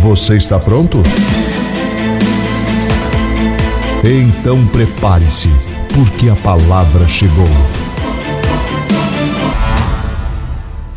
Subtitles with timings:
[0.00, 0.96] Você está pronto?
[4.02, 5.48] Então prepare-se,
[5.94, 7.44] porque a palavra chegou.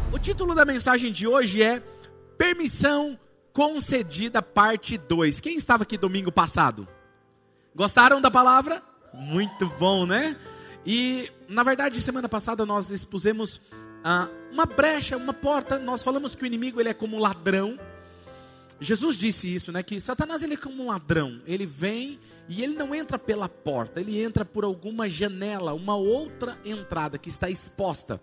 [0.09, 1.83] O título da mensagem de hoje é
[2.37, 3.19] Permissão
[3.51, 5.41] Concedida, parte 2.
[5.41, 6.87] Quem estava aqui domingo passado?
[7.75, 8.81] Gostaram da palavra?
[9.13, 10.37] Muito bom, né?
[10.85, 13.59] E, na verdade, semana passada nós expusemos
[14.01, 15.77] ah, uma brecha, uma porta.
[15.77, 17.77] Nós falamos que o inimigo ele é como um ladrão
[18.83, 19.81] Jesus disse isso, né?
[19.81, 21.41] Que Satanás ele é como um ladrão.
[21.45, 26.59] Ele vem e ele não entra pela porta, ele entra por alguma janela, uma outra
[26.65, 28.21] entrada que está exposta.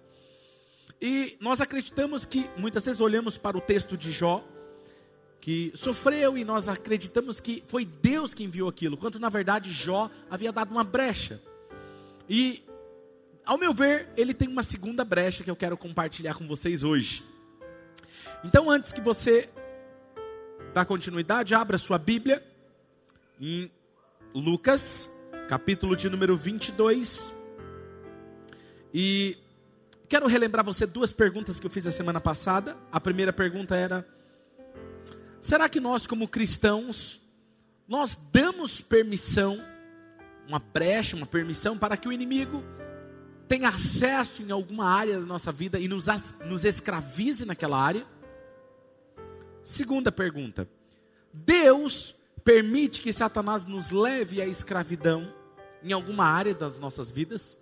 [1.01, 4.45] E nós acreditamos que muitas vezes olhamos para o texto de Jó,
[5.41, 10.11] que sofreu e nós acreditamos que foi Deus que enviou aquilo, quando na verdade Jó
[10.31, 11.41] havia dado uma brecha.
[12.29, 12.63] E
[13.47, 17.25] ao meu ver, ele tem uma segunda brecha que eu quero compartilhar com vocês hoje.
[18.45, 19.49] Então, antes que você
[20.73, 22.43] dar continuidade, abra sua Bíblia
[23.41, 23.71] em
[24.35, 25.11] Lucas,
[25.49, 27.33] capítulo de número 22.
[28.95, 29.37] E
[30.09, 32.77] quero relembrar você duas perguntas que eu fiz a semana passada.
[32.93, 34.07] A primeira pergunta era:
[35.41, 37.21] será que nós, como cristãos,
[37.89, 39.61] nós damos permissão,
[40.47, 42.63] uma brecha, uma permissão para que o inimigo
[43.49, 46.07] tenha acesso em alguma área da nossa vida e nos,
[46.47, 48.07] nos escravize naquela área?
[49.63, 50.69] Segunda pergunta:
[51.33, 55.33] Deus permite que Satanás nos leve à escravidão
[55.83, 57.57] em alguma área das nossas vidas?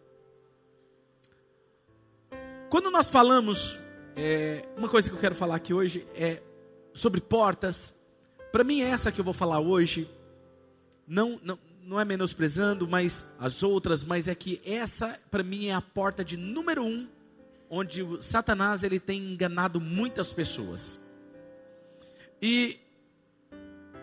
[2.71, 3.79] Quando nós falamos,
[4.15, 6.43] é, uma coisa que eu quero falar aqui hoje é
[6.93, 7.95] sobre portas.
[8.53, 10.09] Para mim, essa que eu vou falar hoje,
[11.07, 15.75] não, não, não é menosprezando, mas as outras, mas é que essa, para mim, é
[15.75, 17.09] a porta de número um,
[17.71, 20.99] onde Satanás ele tem enganado muitas pessoas.
[22.41, 22.81] E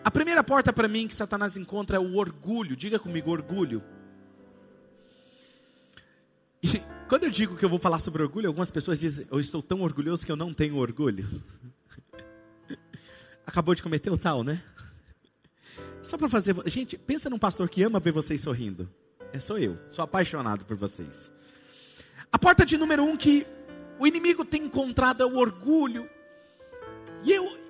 [0.04, 2.76] a primeira porta para mim que Satanás encontra é o orgulho.
[2.76, 3.82] Diga comigo, orgulho.
[6.62, 9.62] E quando eu digo que eu vou falar sobre orgulho, algumas pessoas dizem: Eu estou
[9.62, 11.42] tão orgulhoso que eu não tenho orgulho.
[13.46, 14.62] Acabou de cometer o tal, né?
[16.02, 16.54] Só para fazer.
[16.66, 18.88] Gente, pensa num pastor que ama ver vocês sorrindo.
[19.32, 19.78] É sou eu.
[19.88, 21.32] Sou apaixonado por vocês.
[22.32, 23.46] A porta de número um que
[23.98, 26.08] o inimigo tem encontrado é o orgulho.
[27.24, 27.65] E eu,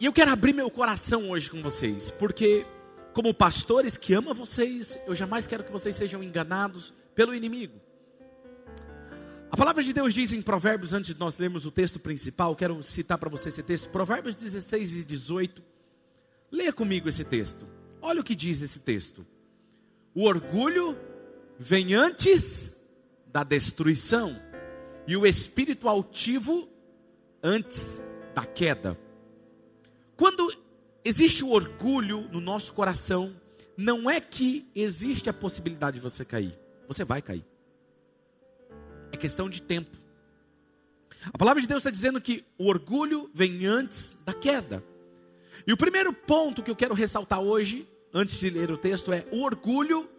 [0.00, 2.64] e eu quero abrir meu coração hoje com vocês, porque
[3.12, 7.80] como pastores que amam vocês, eu jamais quero que vocês sejam enganados pelo inimigo.
[9.50, 12.80] A palavra de Deus diz em Provérbios, antes de nós lermos o texto principal, quero
[12.82, 15.62] citar para você esse texto, Provérbios 16 e 18.
[16.52, 17.66] Leia comigo esse texto.
[18.00, 19.26] Olha o que diz esse texto.
[20.14, 20.96] O orgulho
[21.58, 22.70] vem antes
[23.26, 24.40] da destruição,
[25.08, 26.68] e o espírito altivo
[27.42, 28.00] antes
[28.34, 29.07] da queda.
[30.18, 30.52] Quando
[31.04, 33.40] existe o orgulho no nosso coração,
[33.76, 36.58] não é que existe a possibilidade de você cair.
[36.88, 37.44] Você vai cair.
[39.12, 39.96] É questão de tempo.
[41.32, 44.82] A palavra de Deus está dizendo que o orgulho vem antes da queda.
[45.64, 49.24] E o primeiro ponto que eu quero ressaltar hoje, antes de ler o texto, é:
[49.30, 50.10] o orgulho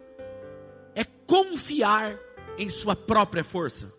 [0.95, 2.17] é confiar
[2.57, 3.93] em sua própria força.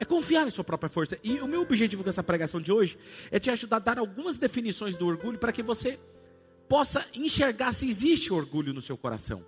[0.00, 1.18] É confiar em sua própria força.
[1.22, 2.98] E o meu objetivo com essa pregação de hoje
[3.30, 5.98] é te ajudar a dar algumas definições do orgulho para que você
[6.68, 9.44] possa enxergar se existe orgulho no seu coração.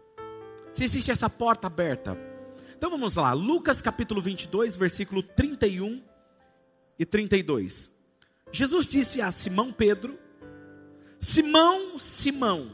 [0.72, 2.19] Se existe essa porta aberta.
[2.77, 6.03] Então vamos lá, Lucas capítulo 22, versículo 31
[6.99, 7.91] e 32.
[8.50, 10.19] Jesus disse a Simão Pedro:
[11.19, 12.70] Simão, Simão,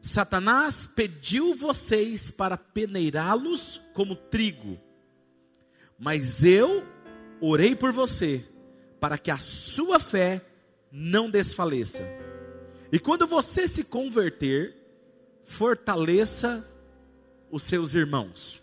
[0.00, 4.80] Satanás pediu vocês para peneirá-los como trigo.
[6.04, 6.84] Mas eu
[7.40, 8.44] orei por você,
[8.98, 10.44] para que a sua fé
[10.90, 12.02] não desfaleça.
[12.90, 14.76] E quando você se converter,
[15.44, 16.68] fortaleça
[17.52, 18.60] os seus irmãos.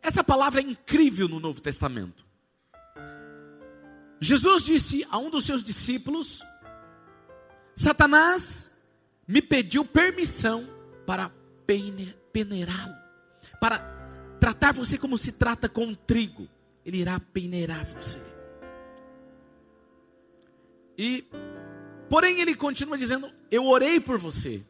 [0.00, 2.24] Essa palavra é incrível no Novo Testamento.
[4.20, 6.40] Jesus disse a um dos seus discípulos:
[7.74, 8.70] Satanás
[9.26, 10.68] me pediu permissão
[11.04, 11.32] para
[12.32, 12.94] peneirá-lo,
[13.60, 14.03] para
[14.44, 16.46] tratar você como se trata com trigo,
[16.84, 18.20] ele irá peneirar você.
[20.98, 21.24] E
[22.10, 24.62] Porém, ele continua dizendo: Eu orei por você,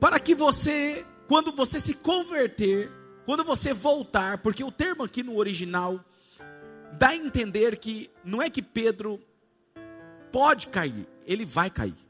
[0.00, 2.90] para que você, quando você se converter,
[3.26, 6.02] quando você voltar, porque o termo aqui no original
[6.98, 9.20] dá a entender que não é que Pedro
[10.32, 12.03] pode cair, ele vai cair.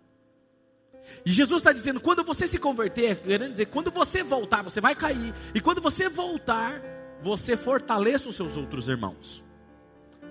[1.25, 4.95] E Jesus está dizendo: quando você se converter, querendo dizer, quando você voltar, você vai
[4.95, 6.81] cair, e quando você voltar,
[7.23, 9.43] você fortaleça os seus outros irmãos.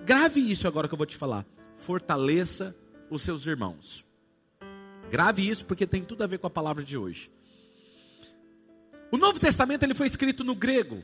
[0.04, 1.46] Grave isso agora que eu vou te falar.
[1.76, 2.74] Fortaleça
[3.10, 4.04] os seus irmãos.
[5.10, 7.30] Grave isso porque tem tudo a ver com a palavra de hoje.
[9.10, 11.02] O Novo Testamento ele foi escrito no grego.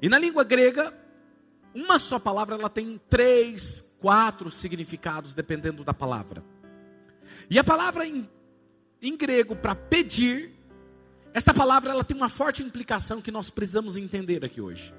[0.00, 0.92] E na língua grega,
[1.74, 6.44] uma só palavra ela tem três, quatro significados dependendo da palavra.
[7.48, 8.28] E a palavra em,
[9.00, 10.52] em grego para pedir,
[11.32, 14.94] esta palavra ela tem uma forte implicação que nós precisamos entender aqui hoje.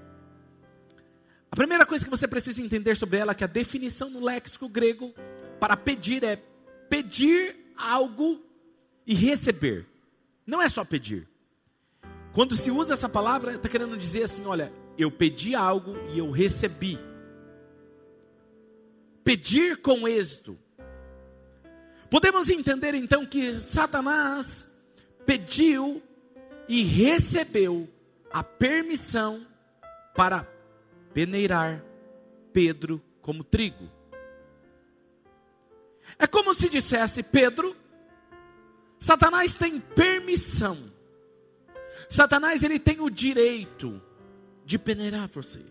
[1.52, 4.68] A primeira coisa que você precisa entender sobre ela é que a definição no léxico
[4.68, 5.14] grego
[5.60, 6.36] para pedir é
[6.90, 8.42] pedir algo
[9.06, 9.86] e receber.
[10.46, 11.28] Não é só pedir.
[12.34, 16.30] Quando se usa essa palavra, está querendo dizer assim: olha, eu pedi algo e eu
[16.30, 16.98] recebi.
[19.24, 20.58] Pedir com êxito.
[22.09, 24.68] Podemos entender então que Satanás
[25.25, 26.01] pediu
[26.68, 27.88] e recebeu
[28.31, 29.45] a permissão
[30.15, 30.48] para
[31.13, 31.83] peneirar
[32.54, 33.89] Pedro como trigo.
[36.18, 37.75] É como se dissesse: Pedro,
[39.00, 40.92] Satanás tem permissão.
[42.10, 44.01] Satanás ele tem o direito
[44.65, 45.62] de peneirar você.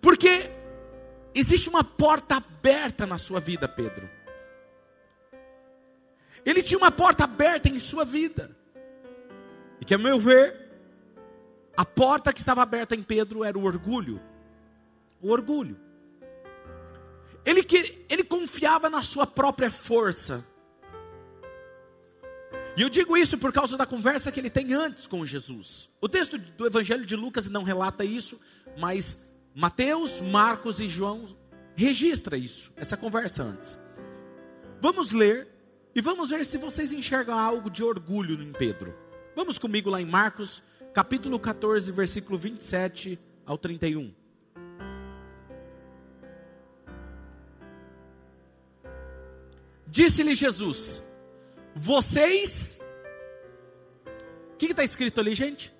[0.00, 0.50] Porque
[1.34, 4.08] existe uma porta aberta na sua vida, Pedro.
[6.44, 8.56] Ele tinha uma porta aberta em sua vida.
[9.80, 10.68] E que, a meu ver,
[11.76, 14.20] a porta que estava aberta em Pedro era o orgulho
[15.20, 15.78] o orgulho.
[17.44, 20.46] Ele, que, ele confiava na sua própria força.
[22.76, 25.90] E eu digo isso por causa da conversa que ele tem antes com Jesus.
[26.00, 28.40] O texto do Evangelho de Lucas não relata isso,
[28.78, 29.22] mas
[29.54, 31.36] Mateus, Marcos e João
[31.74, 33.78] registra isso, essa conversa antes.
[34.80, 35.48] Vamos ler
[35.94, 38.94] e vamos ver se vocês enxergam algo de orgulho em Pedro.
[39.34, 40.62] Vamos comigo lá em Marcos,
[40.94, 44.12] capítulo 14, versículo 27 ao 31.
[49.86, 51.02] Disse-lhe Jesus:
[51.74, 52.78] Vocês.
[54.52, 55.72] O que está escrito ali, gente?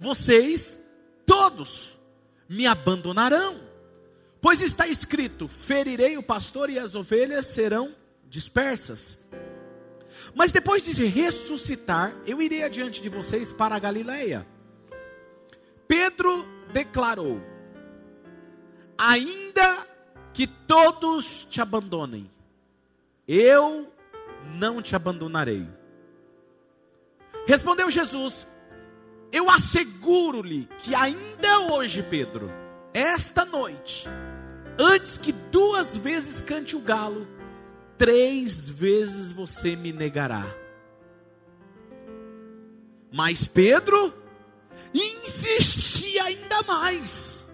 [0.00, 0.76] Vocês
[1.24, 1.96] todos
[2.48, 3.60] me abandonarão.
[4.40, 7.94] Pois está escrito: Ferirei o pastor e as ovelhas serão
[8.30, 9.18] dispersas.
[10.34, 14.46] Mas depois de ressuscitar, eu irei adiante de vocês para a Galileia.
[15.88, 17.42] Pedro declarou:
[18.96, 19.86] Ainda
[20.32, 22.30] que todos te abandonem,
[23.26, 23.92] eu
[24.54, 25.66] não te abandonarei.
[27.46, 28.46] Respondeu Jesus:
[29.32, 32.48] Eu asseguro-lhe que ainda hoje, Pedro,
[32.94, 34.06] esta noite,
[34.78, 37.26] antes que duas vezes cante o galo,
[38.00, 40.42] três vezes você me negará.
[43.12, 44.14] Mas Pedro
[44.94, 47.46] insistia ainda mais,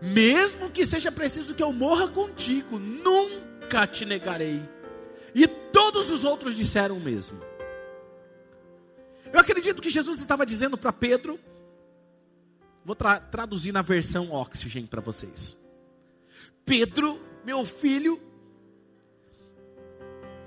[0.00, 4.62] mesmo que seja preciso que eu morra contigo, nunca te negarei.
[5.34, 7.38] E todos os outros disseram o mesmo.
[9.30, 11.38] Eu acredito que Jesus estava dizendo para Pedro,
[12.82, 15.58] vou tra traduzir na versão Oxygen para vocês.
[16.64, 18.29] Pedro, meu filho,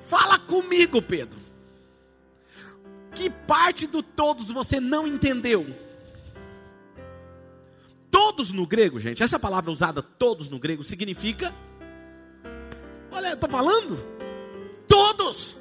[0.07, 1.39] fala comigo, Pedro.
[3.15, 5.65] Que parte do todos você não entendeu?
[8.09, 11.53] Todos no grego, gente, essa palavra usada todos no grego significa
[13.13, 13.97] Olha, estou falando
[14.87, 15.55] todos.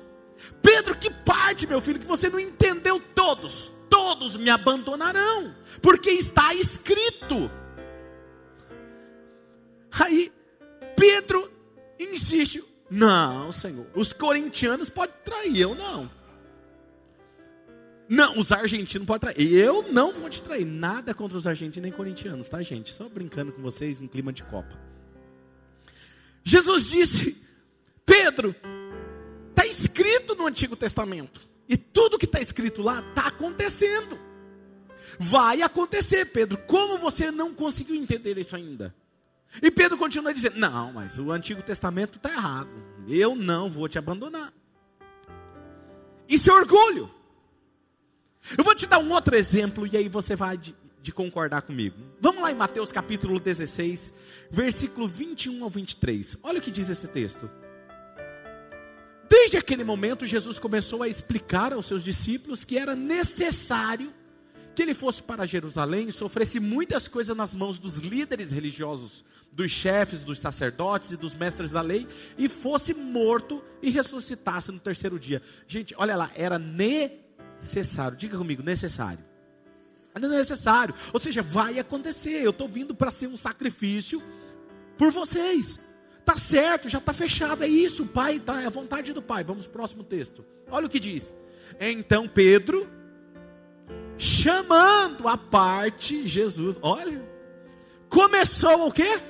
[0.63, 3.73] Pedro, que parte, meu filho, que você não entendeu todos.
[3.91, 7.51] Todos me abandonarão, porque está escrito.
[10.01, 10.33] Aí
[10.97, 11.53] Pedro
[12.01, 16.11] insiste: Não, Senhor, os corintianos podem trair, eu não.
[18.09, 19.53] Não, os argentinos podem trair.
[19.53, 20.67] Eu não vou te trair.
[20.67, 22.91] Nada contra os argentinos nem corintianos, tá, gente?
[22.91, 24.79] Só brincando com vocês em clima de Copa.
[26.45, 27.37] Jesus disse:
[28.05, 28.55] Pedro,
[29.63, 31.47] Está escrito no Antigo Testamento.
[31.69, 34.19] E tudo que está escrito lá está acontecendo.
[35.19, 36.59] Vai acontecer, Pedro.
[36.67, 38.95] Como você não conseguiu entender isso ainda?
[39.61, 42.71] E Pedro continua dizendo: Não, mas o Antigo Testamento está errado.
[43.09, 44.53] Eu não vou te abandonar.
[46.29, 47.11] Isso é orgulho.
[48.57, 51.97] Eu vou te dar um outro exemplo e aí você vai de, de, concordar comigo.
[52.21, 54.13] Vamos lá em Mateus capítulo 16,
[54.51, 56.39] versículo 21 ao 23.
[56.43, 57.51] Olha o que diz esse texto.
[59.29, 64.13] Desde aquele momento, Jesus começou a explicar aos seus discípulos que era necessário
[64.75, 70.21] que ele fosse para Jerusalém sofresse muitas coisas nas mãos dos líderes religiosos, dos chefes,
[70.21, 72.07] dos sacerdotes e dos mestres da lei,
[72.39, 75.43] e fosse morto e ressuscitasse no terceiro dia.
[75.67, 79.25] Gente, olha lá, era necessário, diga comigo, necessário.
[80.15, 82.43] Era necessário, ou seja, vai acontecer.
[82.43, 84.23] Eu estou vindo para ser um sacrifício
[84.99, 85.81] por vocês.
[86.25, 89.43] Tá certo, já está fechado, é isso, o Pai, tá, é a vontade do Pai.
[89.43, 90.45] Vamos para o próximo texto.
[90.71, 91.35] Olha o que diz.
[91.81, 92.89] Então Pedro
[94.19, 96.79] chamando a parte Jesus.
[96.83, 97.23] Olha,
[98.09, 99.21] começou o quê?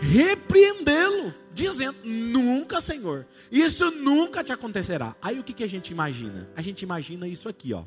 [0.00, 5.14] Repreendê-lo, dizendo: Nunca, Senhor, isso nunca te acontecerá.
[5.20, 6.48] Aí o que, que a gente imagina?
[6.56, 7.84] A gente imagina isso aqui, ó.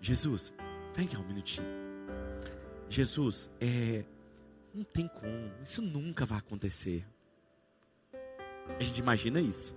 [0.00, 0.54] Jesus,
[0.94, 1.66] vem cá um minutinho.
[2.88, 4.04] Jesus, é,
[4.72, 7.04] não tem como, isso nunca vai acontecer.
[8.78, 9.74] A gente imagina isso.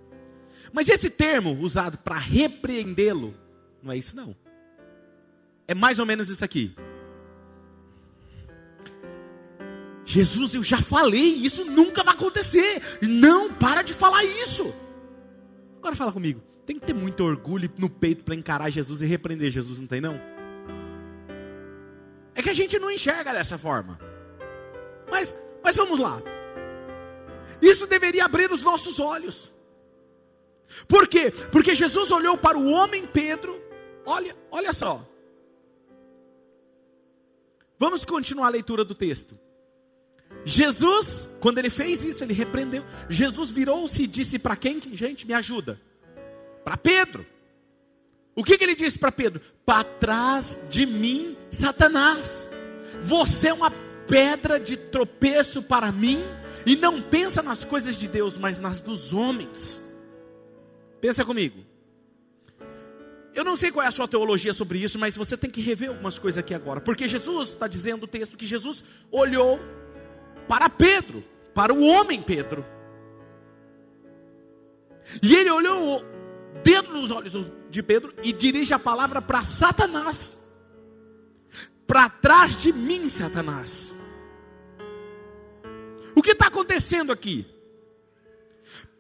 [0.72, 3.34] Mas esse termo usado para repreendê-lo
[3.82, 4.36] não é isso não.
[5.68, 6.76] É mais ou menos isso aqui.
[10.04, 12.82] Jesus, eu já falei, isso nunca vai acontecer.
[13.00, 14.74] Não, para de falar isso.
[15.78, 16.42] Agora fala comigo.
[16.66, 20.02] Tem que ter muito orgulho no peito para encarar Jesus e repreender Jesus, não tem
[20.02, 20.20] não?
[22.34, 24.00] É que a gente não enxerga dessa forma.
[25.12, 26.20] Mas, mas vamos lá.
[27.62, 29.54] Isso deveria abrir os nossos olhos.
[30.88, 31.32] Por quê?
[31.52, 33.69] Porque Jesus olhou para o homem Pedro
[34.10, 35.08] Olha, olha só.
[37.78, 39.38] Vamos continuar a leitura do texto.
[40.44, 42.84] Jesus, quando ele fez isso, ele repreendeu.
[43.08, 44.82] Jesus virou-se e disse para quem?
[44.94, 45.80] Gente, me ajuda.
[46.64, 47.24] Para Pedro.
[48.36, 49.42] O que, que ele disse para Pedro?
[49.64, 52.50] Para trás de mim, Satanás.
[53.02, 53.70] Você é uma
[54.08, 56.20] pedra de tropeço para mim
[56.66, 59.80] e não pensa nas coisas de Deus, mas nas dos homens.
[61.00, 61.69] Pensa comigo.
[63.34, 65.90] Eu não sei qual é a sua teologia sobre isso, mas você tem que rever
[65.90, 66.82] algumas coisas aqui agora.
[66.82, 69.60] Porque Jesus está dizendo o texto que Jesus olhou
[70.48, 72.66] para Pedro, para o homem Pedro.
[75.22, 76.04] E ele olhou
[76.64, 80.38] dentro dos olhos de Pedro e dirige a palavra para Satanás.
[81.88, 83.94] Para trás de mim, Satanás.
[86.16, 87.48] O que está acontecendo aqui?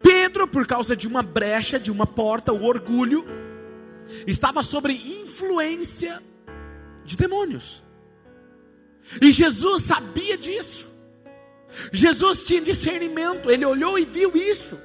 [0.01, 3.25] Pedro, por causa de uma brecha, de uma porta, o orgulho,
[4.27, 6.21] estava sobre influência
[7.03, 7.83] de demônios.
[9.21, 10.87] E Jesus sabia disso.
[11.91, 14.77] Jesus tinha discernimento, ele olhou e viu isso.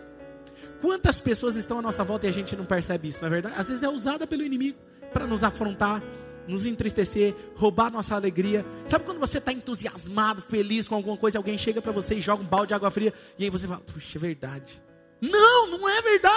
[0.81, 3.55] Quantas pessoas estão à nossa volta e a gente não percebe isso, não é verdade?
[3.59, 4.79] Às vezes é usada pelo inimigo
[5.13, 6.03] para nos afrontar,
[6.47, 8.67] nos entristecer, roubar nossa alegria.
[8.87, 12.43] Sabe quando você está entusiasmado, feliz com alguma coisa, alguém chega para você e joga
[12.43, 14.83] um balde de água fria, e aí você fala, puxa, é verdade.
[15.21, 16.34] Não, não é verdade.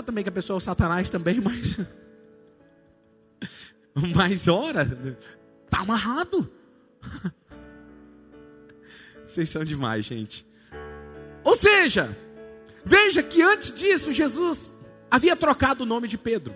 [0.00, 1.76] Falar também que a pessoa é o Satanás também, mas.
[4.14, 4.82] Mas ora,
[5.64, 6.50] está amarrado.
[9.26, 10.46] Vocês são demais, gente.
[11.44, 12.16] Ou seja,
[12.84, 14.72] veja que antes disso Jesus
[15.10, 16.54] havia trocado o nome de Pedro,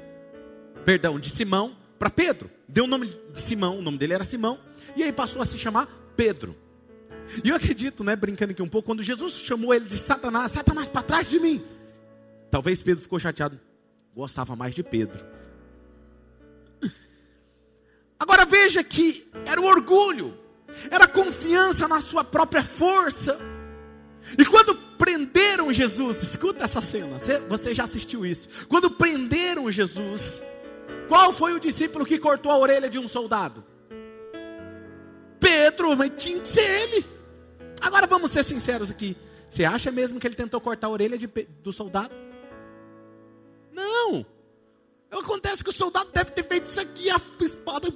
[0.84, 2.50] perdão, de Simão para Pedro.
[2.68, 4.58] Deu o nome de Simão, o nome dele era Simão,
[4.96, 6.56] e aí passou a se chamar Pedro.
[7.42, 10.88] E eu acredito, né, brincando aqui um pouco, quando Jesus chamou ele de Satanás, Satanás
[10.88, 11.62] para trás de mim.
[12.54, 13.58] Talvez Pedro ficou chateado.
[14.14, 15.18] Gostava mais de Pedro.
[18.16, 20.38] Agora veja que era o orgulho,
[20.88, 23.37] era a confiança na sua própria força.
[24.38, 27.18] E quando prenderam Jesus, escuta essa cena,
[27.49, 28.49] você já assistiu isso.
[28.68, 30.40] Quando prenderam Jesus,
[31.08, 33.64] qual foi o discípulo que cortou a orelha de um soldado?
[35.40, 37.04] Pedro, mas tinha que ser ele.
[37.80, 39.16] Agora vamos ser sinceros aqui.
[39.49, 42.14] Você acha mesmo que ele tentou cortar a orelha de, do soldado?
[43.74, 44.24] Não.
[45.10, 47.88] Acontece que o soldado deve ter feito isso aqui, a espada.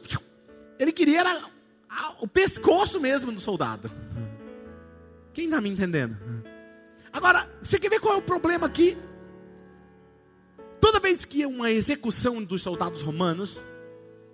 [0.78, 1.42] Ele queria era
[2.20, 3.90] o pescoço mesmo do soldado.
[5.32, 6.16] Quem está me entendendo?
[7.12, 8.96] Agora, você quer ver qual é o problema aqui?
[10.80, 13.60] Toda vez que uma execução dos soldados romanos,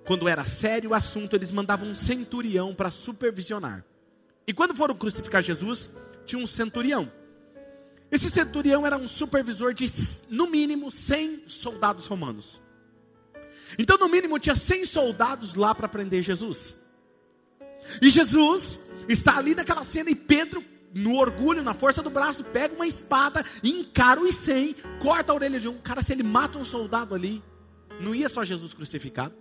[0.06, 3.84] quando era sério o assunto, eles mandavam um centurião para supervisionar.
[4.46, 5.88] E quando foram crucificar Jesus,
[6.26, 7.10] tinha um centurião.
[8.14, 9.92] Esse centurião era um supervisor de,
[10.30, 12.62] no mínimo, 100 soldados romanos.
[13.76, 16.76] Então, no mínimo, tinha 100 soldados lá para prender Jesus.
[18.00, 18.78] E Jesus
[19.09, 23.44] está ali naquela cena e Pedro, no orgulho, na força do braço, pega uma espada,
[23.64, 25.76] encara os 100, corta a orelha de um.
[25.78, 27.42] Cara, se ele mata um soldado ali,
[27.99, 29.35] não ia só Jesus crucificado?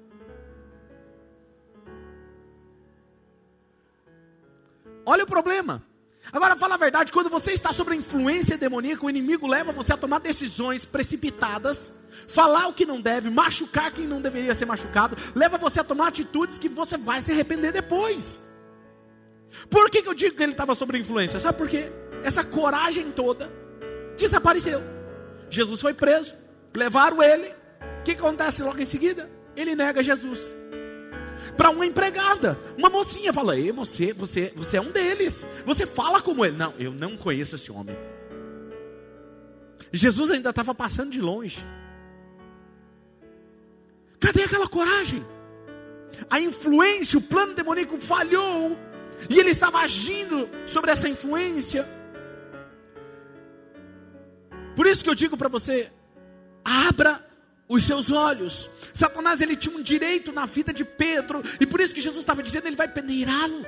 [5.06, 5.93] Olha o problema.
[6.32, 9.94] Agora, fala a verdade, quando você está sob a influência demoníaca, o inimigo leva você
[9.94, 11.94] a tomar decisões precipitadas,
[12.28, 16.08] falar o que não deve, machucar quem não deveria ser machucado, leva você a tomar
[16.08, 18.42] atitudes que você vai se arrepender depois.
[19.70, 21.40] Por que, que eu digo que ele estava sob influência?
[21.40, 21.92] Sabe por quê?
[22.24, 23.52] Essa coragem toda
[24.18, 24.82] desapareceu.
[25.50, 26.34] Jesus foi preso,
[26.74, 27.48] levaram ele.
[28.00, 29.30] O que acontece logo em seguida?
[29.56, 30.56] Ele nega Jesus
[31.58, 32.58] para uma empregada.
[32.78, 35.46] Uma mocinha fala: Ei, você, você, você é um deles.
[35.66, 36.58] Você fala como ele.
[36.58, 37.96] Não, eu não conheço esse homem.
[39.92, 41.60] Jesus ainda estava passando de longe.
[44.20, 45.24] Cadê aquela coragem?
[46.30, 48.78] A influência, o plano demoníaco falhou.
[49.30, 51.88] E ele estava agindo sobre essa influência.
[54.76, 55.92] Por isso que eu digo para você:
[56.64, 57.24] abra
[57.68, 58.70] os seus olhos.
[58.94, 62.44] Satanás ele tinha um direito na vida de Pedro, e por isso que Jesus estava
[62.44, 63.66] dizendo, ele vai peneirá-lo.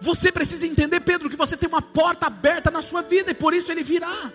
[0.00, 3.54] Você precisa entender, Pedro, que você tem uma porta aberta na sua vida e por
[3.54, 4.32] isso ele virá.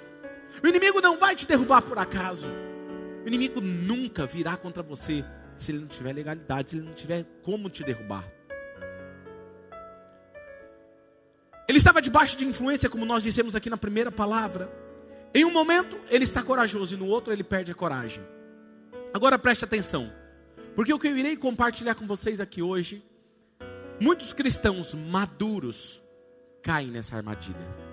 [0.64, 2.50] O inimigo não vai te derrubar por acaso.
[3.24, 5.24] O inimigo nunca virá contra você
[5.56, 8.26] se ele não tiver legalidade, se ele não tiver como te derrubar.
[11.68, 14.72] Ele estava debaixo de influência, como nós dissemos aqui na primeira palavra.
[15.34, 18.24] Em um momento ele está corajoso e no outro ele perde a coragem.
[19.14, 20.12] Agora preste atenção,
[20.76, 23.04] porque o que eu irei compartilhar com vocês aqui hoje,
[24.00, 26.02] muitos cristãos maduros
[26.62, 27.90] caem nessa armadilha.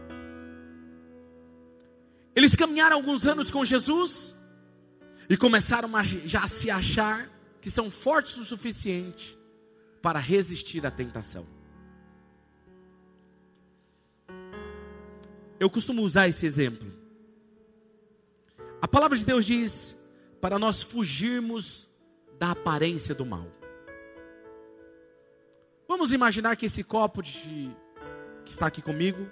[2.35, 4.35] Eles caminharam alguns anos com Jesus
[5.29, 9.37] e começaram a já se achar que são fortes o suficiente
[10.03, 11.47] para resistir à tentação.
[15.59, 16.96] Eu costumo usar esse exemplo.
[18.81, 19.97] A palavra de Deus diz
[20.41, 21.89] para nós fugirmos
[22.39, 23.47] da aparência do mal.
[25.89, 27.71] Vamos imaginar que esse copo de,
[28.45, 29.29] que está aqui comigo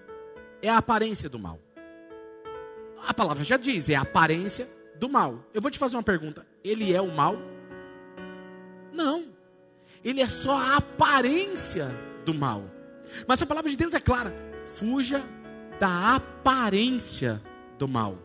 [0.62, 1.60] é a aparência do mal.
[3.06, 5.44] A palavra já diz, é a aparência do mal.
[5.52, 7.36] Eu vou te fazer uma pergunta: ele é o mal?
[8.92, 9.26] Não.
[10.02, 11.88] Ele é só a aparência
[12.24, 12.64] do mal.
[13.26, 14.34] Mas a palavra de Deus é clara:
[14.74, 15.22] fuja
[15.78, 17.42] da aparência
[17.78, 18.18] do mal.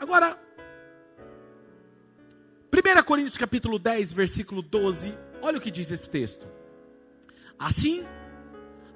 [0.00, 0.34] Agora,
[2.72, 6.48] 1 Coríntios capítulo 10, versículo 12, olha o que diz esse texto.
[7.58, 8.06] Assim,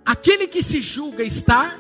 [0.03, 1.79] aquele que se julga estar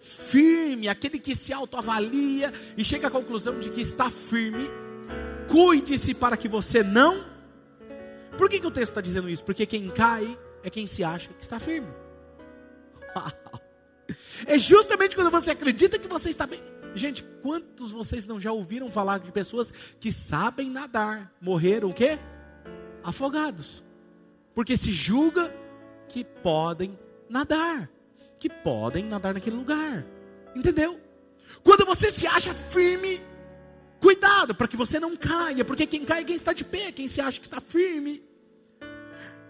[0.00, 4.68] firme, aquele que se autoavalia e chega à conclusão de que está firme,
[5.48, 7.24] cuide-se para que você não.
[8.36, 9.44] Por que, que o texto está dizendo isso?
[9.44, 11.88] Porque quem cai é quem se acha que está firme.
[14.44, 16.60] É justamente quando você acredita que você está bem.
[16.94, 22.18] Gente, quantos vocês não já ouviram falar de pessoas que sabem nadar, morreram o quê?
[23.02, 23.82] Afogados.
[24.54, 25.54] Porque se julga
[26.08, 27.88] que podem nadar,
[28.38, 30.04] que podem nadar naquele lugar.
[30.54, 31.00] Entendeu?
[31.64, 33.22] Quando você se acha firme,
[34.00, 37.08] cuidado para que você não caia, porque quem cai é quem está de pé, quem
[37.08, 38.22] se acha que está firme.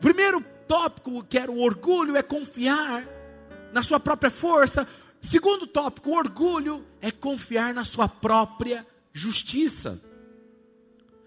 [0.00, 3.04] Primeiro tópico que era o orgulho é confiar
[3.72, 4.86] na sua própria força,
[5.22, 10.02] Segundo tópico, orgulho é confiar na sua própria justiça.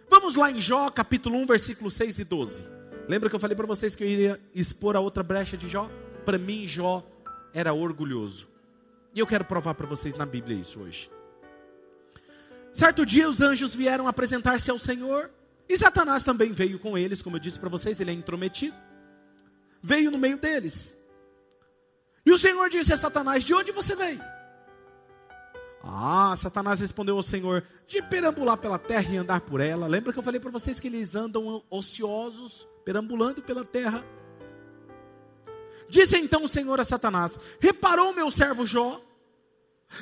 [0.10, 2.67] Vamos lá em Jó, capítulo 1, versículo 6 e 12.
[3.08, 5.89] Lembra que eu falei para vocês que eu iria expor a outra brecha de Jó?
[6.25, 7.08] Para mim, Jó
[7.53, 8.49] era orgulhoso.
[9.13, 11.10] E eu quero provar para vocês na Bíblia isso hoje.
[12.73, 15.31] Certo dia, os anjos vieram apresentar-se ao Senhor,
[15.69, 18.75] e Satanás também veio com eles, como eu disse para vocês, ele é intrometido.
[19.81, 20.97] Veio no meio deles.
[22.26, 24.22] E o Senhor disse a Satanás: De onde você veio?
[25.84, 29.88] Ah, Satanás respondeu ao Senhor: De perambular pela terra e andar por ela.
[29.88, 34.04] Lembra que eu falei para vocês que eles andam ociosos, perambulando pela terra?
[35.88, 39.00] Disse então o Senhor a Satanás: Reparou meu servo Jó?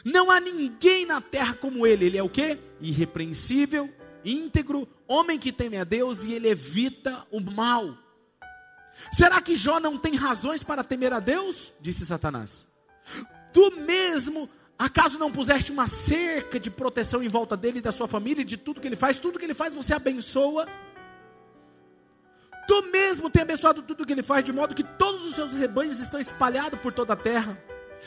[0.06, 2.06] Não há ninguém na terra como ele.
[2.06, 2.58] Ele é o que?
[2.80, 7.98] Irrepreensível, íntegro, homem que teme a Deus e ele evita o mal.
[9.12, 11.74] Será que Jó não tem razões para temer a Deus?
[11.80, 12.68] Disse Satanás.
[13.52, 18.42] Tu mesmo, acaso não puseste uma cerca de proteção em volta dele da sua família
[18.42, 19.18] e de tudo que ele faz?
[19.18, 20.68] Tudo que ele faz você abençoa.
[22.68, 26.00] Tu mesmo tem abençoado tudo que ele faz, de modo que todos os seus rebanhos
[26.00, 27.62] estão espalhados por toda a terra.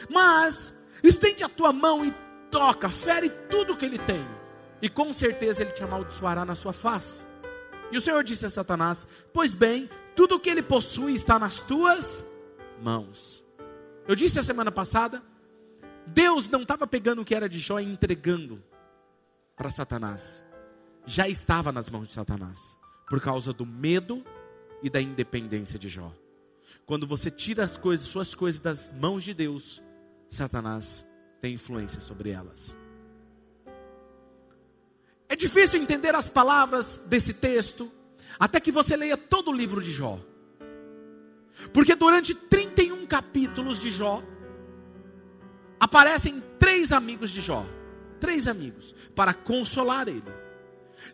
[0.09, 0.73] Mas
[1.03, 2.15] estende a tua mão e
[2.51, 4.27] toca, fere tudo que ele tem,
[4.81, 7.25] e com certeza ele te amaldiçoará na sua face.
[7.93, 11.61] E o Senhor disse a Satanás: Pois bem, tudo o que ele possui está nas
[11.61, 12.25] tuas
[12.83, 13.45] mãos.
[14.09, 15.23] Eu disse a semana passada,
[16.07, 18.63] Deus não estava pegando o que era de Jó e entregando
[19.55, 20.43] para Satanás.
[21.05, 22.77] Já estava nas mãos de Satanás,
[23.09, 24.25] por causa do medo
[24.83, 26.13] e da independência de Jó.
[26.85, 29.83] quando você tira as coisas, suas coisas das mãos de Deus,
[30.29, 31.05] Satanás
[31.41, 32.75] tem influência sobre elas.
[35.29, 37.91] É difícil entender as palavras desse texto,
[38.39, 40.19] até que você leia todo o livro de Jó.
[41.73, 44.23] Porque durante 31 capítulos de Jó,
[45.81, 47.65] aparecem três amigos de Jó.
[48.21, 50.23] Três amigos, para consolar ele.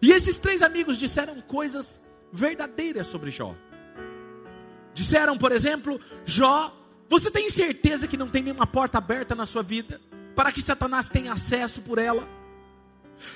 [0.00, 2.00] E esses três amigos disseram coisas
[2.32, 3.54] verdadeiras sobre Jó.
[4.94, 6.74] Disseram, por exemplo, Jó,
[7.08, 10.00] você tem certeza que não tem nenhuma porta aberta na sua vida
[10.35, 12.26] para que Satanás tenha acesso por ela?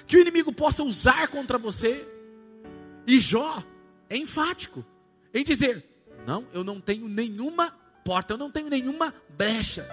[0.07, 2.07] Que o inimigo possa usar contra você?
[3.07, 3.63] E Jó
[4.09, 4.85] é enfático
[5.35, 5.85] em dizer:
[6.27, 7.71] Não, eu não tenho nenhuma
[8.05, 9.87] porta, eu não tenho nenhuma brecha.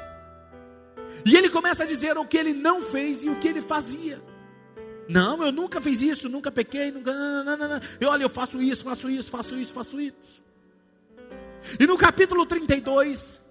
[1.26, 4.22] E ele começa a dizer o que ele não fez e o que ele fazia.
[5.08, 7.14] Não, eu nunca fiz isso, nunca pequei, nunca.
[7.14, 7.82] Não, não, não, não.
[8.00, 10.42] Eu, olha, eu faço isso, faço isso, faço isso, faço isso.
[11.80, 13.42] E no capítulo 32,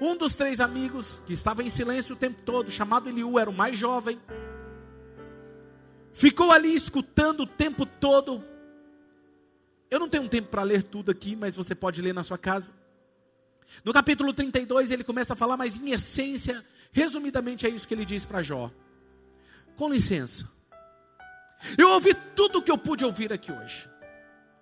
[0.00, 3.52] um dos três amigos, que estava em silêncio o tempo todo, chamado Eliú, era o
[3.52, 4.20] mais jovem,
[6.12, 8.44] ficou ali escutando o tempo todo.
[9.92, 12.72] Eu não tenho tempo para ler tudo aqui, mas você pode ler na sua casa.
[13.84, 18.06] No capítulo 32, ele começa a falar, mas em essência, resumidamente é isso que ele
[18.06, 18.70] diz para Jó.
[19.76, 20.48] Com licença,
[21.76, 23.86] eu ouvi tudo o que eu pude ouvir aqui hoje.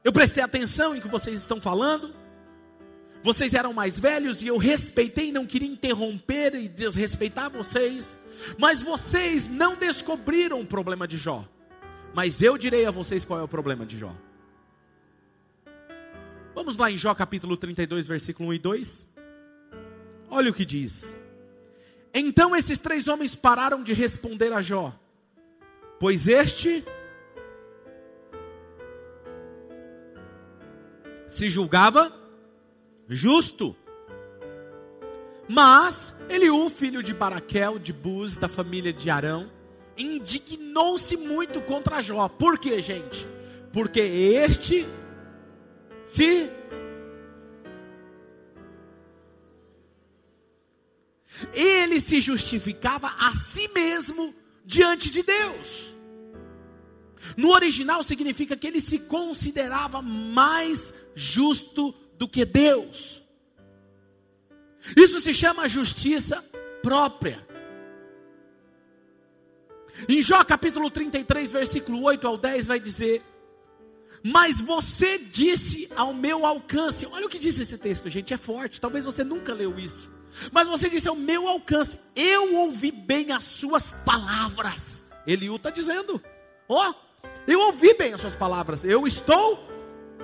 [0.03, 2.13] Eu prestei atenção em que vocês estão falando.
[3.23, 8.19] Vocês eram mais velhos e eu respeitei, não queria interromper e desrespeitar vocês.
[8.59, 11.49] Mas vocês não descobriram o problema de Jó.
[12.13, 14.13] Mas eu direi a vocês qual é o problema de Jó.
[16.55, 19.07] Vamos lá em Jó capítulo 32, versículo 1 e 2.
[20.29, 21.17] Olha o que diz.
[22.13, 24.93] Então esses três homens pararam de responder a Jó,
[25.99, 26.85] pois este
[31.29, 32.13] se julgava
[33.09, 33.77] justo.
[35.49, 39.51] Mas Eliú, filho de Baraquel, de Buz, da família de Arão,
[39.97, 42.29] indignou-se muito contra Jó.
[42.29, 43.27] Por quê, gente?
[43.73, 44.87] Porque este
[46.11, 46.51] se
[51.55, 55.95] ele se justificava a si mesmo diante de Deus.
[57.37, 63.23] No original significa que ele se considerava mais justo do que Deus.
[64.97, 66.45] Isso se chama justiça
[66.83, 67.47] própria.
[70.09, 73.23] Em Jó capítulo 33, versículo 8 ao 10, vai dizer:
[74.23, 78.81] Mas você disse ao meu alcance, olha o que diz esse texto, gente, é forte,
[78.81, 80.11] talvez você nunca leu isso.
[80.53, 85.05] Mas você disse ao meu alcance, eu ouvi bem as suas palavras.
[85.27, 86.21] Eliú está dizendo:
[86.69, 89.69] Ó, oh, eu ouvi bem as suas palavras, eu estou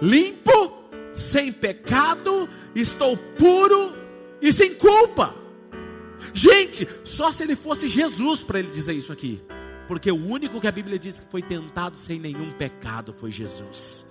[0.01, 3.95] limpo, sem pecado, estou puro
[4.41, 5.35] e sem culpa.
[6.33, 9.41] Gente, só se ele fosse Jesus para ele dizer isso aqui,
[9.87, 14.07] porque o único que a Bíblia diz que foi tentado sem nenhum pecado foi Jesus.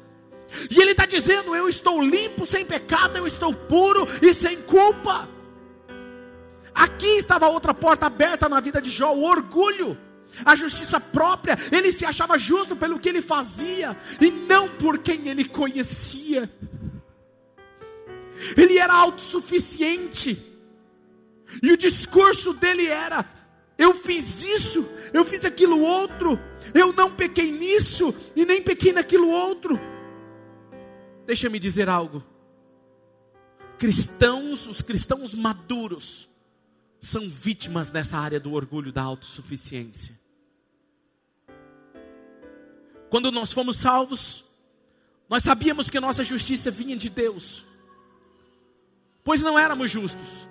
[0.69, 5.27] E ele está dizendo: Eu estou limpo, sem pecado, eu estou puro e sem culpa.
[6.73, 9.97] Aqui estava outra porta aberta na vida de Jó, o orgulho,
[10.43, 11.57] a justiça própria.
[11.71, 16.49] Ele se achava justo pelo que ele fazia e não por quem ele conhecia.
[18.57, 20.37] Ele era autossuficiente.
[21.61, 23.25] E o discurso dele era:
[23.77, 26.39] eu fiz isso, eu fiz aquilo outro,
[26.73, 29.79] eu não pequei nisso e nem pequei naquilo outro.
[31.25, 32.23] Deixa me dizer algo.
[33.77, 36.29] Cristãos, os cristãos maduros,
[36.99, 40.17] são vítimas nessa área do orgulho, da autossuficiência.
[43.09, 44.43] Quando nós fomos salvos,
[45.29, 47.63] nós sabíamos que nossa justiça vinha de Deus,
[49.23, 50.47] pois não éramos justos.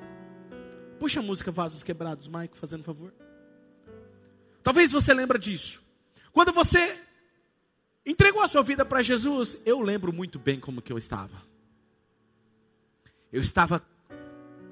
[1.04, 3.12] Puxa a música Vasos Quebrados, Maico, fazendo favor.
[4.62, 5.82] Talvez você lembre disso.
[6.32, 6.98] Quando você
[8.06, 11.36] entregou a sua vida para Jesus, eu lembro muito bem como que eu estava.
[13.30, 13.86] Eu estava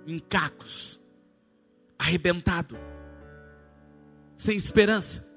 [0.07, 0.99] em cacos,
[1.99, 2.79] arrebentado,
[4.35, 5.31] sem esperança.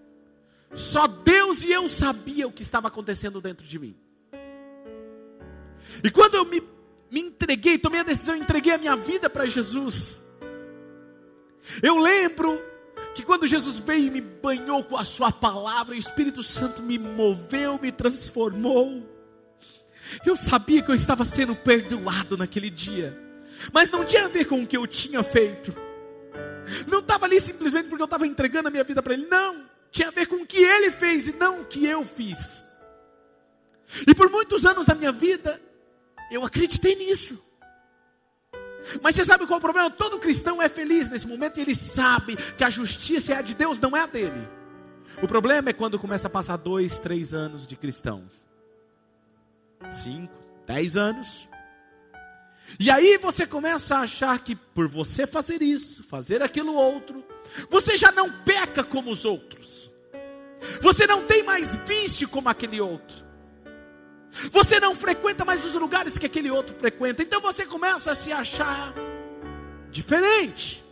[0.73, 3.97] Só Deus e eu sabia o que estava acontecendo dentro de mim.
[6.01, 6.63] E quando eu me,
[7.11, 10.23] me entreguei, tomei a decisão, entreguei a minha vida para Jesus.
[11.81, 12.61] Eu lembro
[13.13, 16.97] que quando Jesus veio e me banhou com a Sua palavra, o Espírito Santo me
[16.97, 19.03] moveu, me transformou.
[20.25, 23.17] Eu sabia que eu estava sendo perdoado naquele dia,
[23.73, 25.73] mas não tinha a ver com o que eu tinha feito.
[26.87, 29.27] Não estava ali simplesmente porque eu estava entregando a minha vida para Ele.
[29.27, 29.65] Não.
[29.91, 32.63] Tinha a ver com o que Ele fez e não o que eu fiz.
[34.07, 35.61] E por muitos anos da minha vida,
[36.31, 37.41] eu acreditei nisso.
[39.01, 39.89] Mas você sabe qual é o problema?
[39.89, 43.55] Todo cristão é feliz nesse momento e ele sabe que a justiça é a de
[43.55, 44.47] Deus, não é a dele.
[45.21, 48.43] O problema é quando começa a passar dois, três anos de cristãos,
[49.89, 51.47] cinco, dez anos,
[52.79, 57.23] e aí você começa a achar que por você fazer isso, fazer aquilo outro,
[57.69, 59.89] você já não peca como os outros.
[60.81, 63.24] Você não tem mais vício como aquele outro.
[64.51, 67.23] Você não frequenta mais os lugares que aquele outro frequenta.
[67.23, 68.93] Então você começa a se achar
[69.89, 70.83] diferente.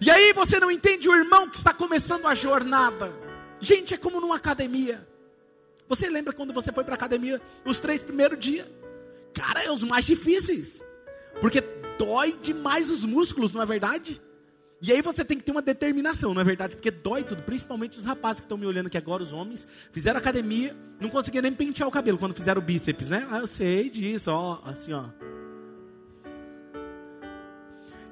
[0.00, 3.12] E aí você não entende o irmão que está começando a jornada.
[3.60, 5.06] Gente, é como numa academia.
[5.88, 8.66] Você lembra quando você foi para a academia os três primeiros dias?
[9.32, 10.82] Cara, é os mais difíceis.
[11.40, 11.60] Porque
[11.98, 14.20] dói demais os músculos, não é verdade?
[14.80, 16.76] E aí você tem que ter uma determinação, não é verdade?
[16.76, 20.18] Porque dói tudo, principalmente os rapazes que estão me olhando aqui agora, os homens, fizeram
[20.18, 23.26] academia, não conseguiam nem pentear o cabelo quando fizeram o bíceps, né?
[23.30, 25.04] Ah, eu sei disso, ó, assim, ó.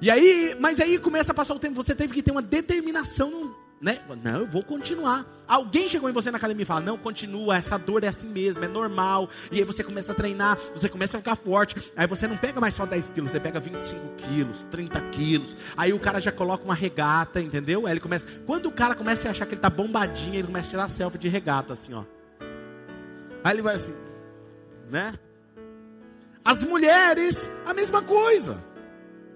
[0.01, 3.55] E aí, mas aí começa a passar o tempo, você teve que ter uma determinação
[3.81, 3.99] né?
[4.23, 5.25] Não, eu vou continuar.
[5.47, 8.63] Alguém chegou em você na academia e fala: Não, continua, essa dor é assim mesmo,
[8.63, 9.29] é normal.
[9.51, 11.75] E aí você começa a treinar, você começa a ficar forte.
[11.95, 15.55] Aí você não pega mais só 10 quilos, você pega 25 quilos, 30 quilos.
[15.75, 17.85] Aí o cara já coloca uma regata, entendeu?
[17.85, 18.25] Aí ele começa.
[18.45, 21.19] Quando o cara começa a achar que ele tá bombadinho, ele começa a tirar selfie
[21.19, 22.03] de regata, assim, ó.
[23.43, 23.93] Aí ele vai assim,
[24.89, 25.13] né?
[26.43, 28.57] As mulheres, a mesma coisa.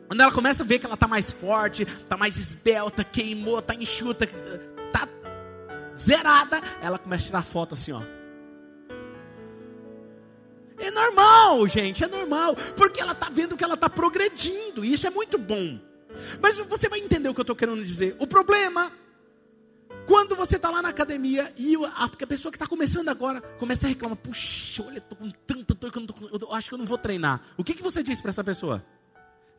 [0.10, 3.76] Quando ela começa a ver que ela está mais forte, está mais esbelta, queimou, está
[3.76, 5.08] enxuta, está
[5.96, 8.02] zerada, ela começa a tirar foto assim, ó.
[10.80, 15.06] É normal, gente, é normal, porque ela está vendo que ela está progredindo, e isso
[15.06, 15.80] é muito bom.
[16.42, 18.16] Mas você vai entender o que eu estou querendo dizer.
[18.18, 18.92] O problema,
[20.08, 23.90] quando você está lá na academia e a, pessoa que está começando agora começa a
[23.90, 26.86] reclamar: puxa, olha, estou com tanta dor que eu, tô, eu, acho que eu não
[26.88, 27.42] vou treinar.
[27.56, 28.84] O que, que você diz para essa pessoa?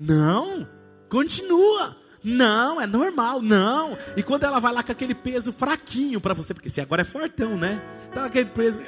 [0.01, 0.67] Não,
[1.11, 1.97] continua.
[2.25, 3.97] Não, é normal, não.
[4.17, 7.05] E quando ela vai lá com aquele peso fraquinho para você, porque você agora é
[7.05, 7.83] fortão, né?
[8.15, 8.79] Tá aquele peso.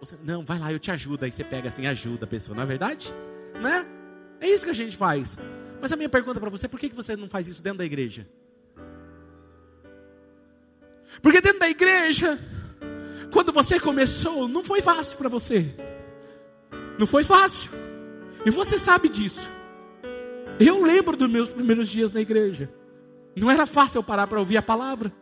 [0.00, 1.24] Você, não, vai lá, eu te ajudo.
[1.24, 3.12] Aí você pega assim, ajuda a pessoa, não é verdade?
[3.60, 3.86] Né?
[4.40, 5.38] É isso que a gente faz.
[5.80, 7.84] Mas a minha pergunta para você, por que, que você não faz isso dentro da
[7.84, 8.26] igreja?
[11.22, 12.38] Porque dentro da igreja,
[13.32, 15.74] quando você começou, não foi fácil para você.
[16.98, 17.70] Não foi fácil.
[18.44, 19.57] E você sabe disso.
[20.60, 22.70] Eu lembro dos meus primeiros dias na igreja.
[23.36, 25.12] Não era fácil eu parar para ouvir a palavra.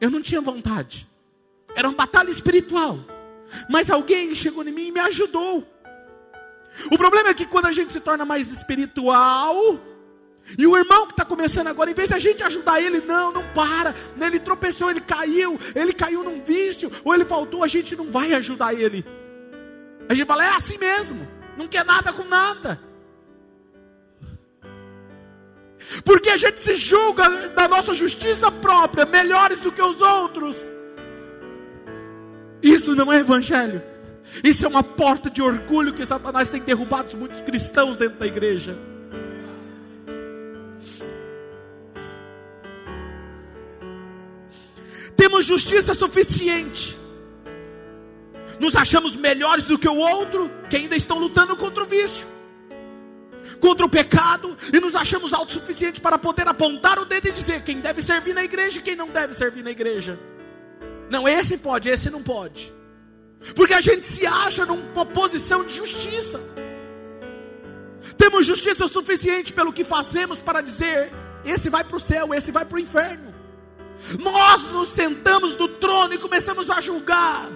[0.00, 1.06] Eu não tinha vontade.
[1.74, 2.98] Era uma batalha espiritual.
[3.70, 5.66] Mas alguém chegou em mim e me ajudou.
[6.90, 9.78] O problema é que quando a gente se torna mais espiritual,
[10.58, 13.42] e o irmão que está começando agora, em vez da gente ajudar ele, não, não
[13.54, 13.94] para.
[14.20, 18.34] Ele tropeçou, ele caiu, ele caiu num vício, ou ele faltou, a gente não vai
[18.34, 19.04] ajudar ele.
[20.08, 22.80] A gente fala, é assim mesmo, não quer nada com nada.
[26.04, 30.56] Porque a gente se julga da nossa justiça própria melhores do que os outros.
[32.62, 33.82] Isso não é evangelho.
[34.42, 38.76] Isso é uma porta de orgulho que Satanás tem derrubado muitos cristãos dentro da igreja.
[45.16, 46.96] Temos justiça suficiente.
[48.58, 52.35] Nos achamos melhores do que o outro, que ainda estão lutando contra o vício
[53.60, 57.80] contra o pecado e nos achamos autossuficientes para poder apontar o dedo e dizer quem
[57.80, 60.18] deve servir na igreja e quem não deve servir na igreja.
[61.10, 62.72] Não, esse pode, esse não pode.
[63.54, 66.40] Porque a gente se acha numa posição de justiça.
[68.16, 71.12] Temos justiça suficiente pelo que fazemos para dizer:
[71.44, 73.34] esse vai para o céu, esse vai para o inferno.
[74.20, 77.48] Nós nos sentamos no trono e começamos a julgar,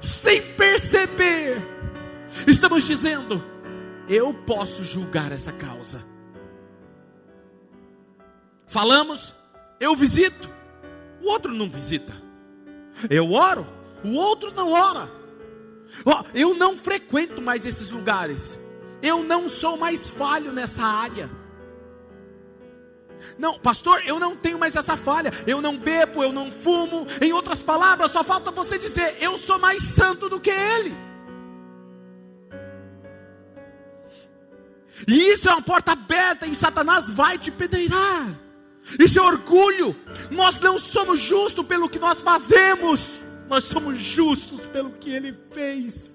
[0.00, 1.62] sem perceber.
[2.46, 3.42] Estamos dizendo:
[4.08, 6.04] eu posso julgar essa causa.
[8.66, 9.34] Falamos,
[9.78, 10.50] eu visito,
[11.22, 12.14] o outro não visita.
[13.08, 13.66] Eu oro,
[14.04, 15.10] o outro não ora.
[16.04, 18.58] Oh, eu não frequento mais esses lugares.
[19.02, 21.30] Eu não sou mais falho nessa área.
[23.38, 25.32] Não, pastor, eu não tenho mais essa falha.
[25.46, 27.06] Eu não bebo, eu não fumo.
[27.20, 31.05] Em outras palavras, só falta você dizer: eu sou mais santo do que ele.
[35.06, 38.28] E isso é uma porta aberta e Satanás vai te peneirar.
[38.98, 39.96] Isso é orgulho.
[40.30, 46.14] Nós não somos justos pelo que nós fazemos, nós somos justos pelo que ele fez.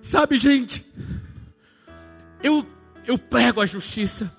[0.00, 0.86] Sabe, gente,
[2.42, 2.64] eu,
[3.06, 4.34] eu prego a justiça,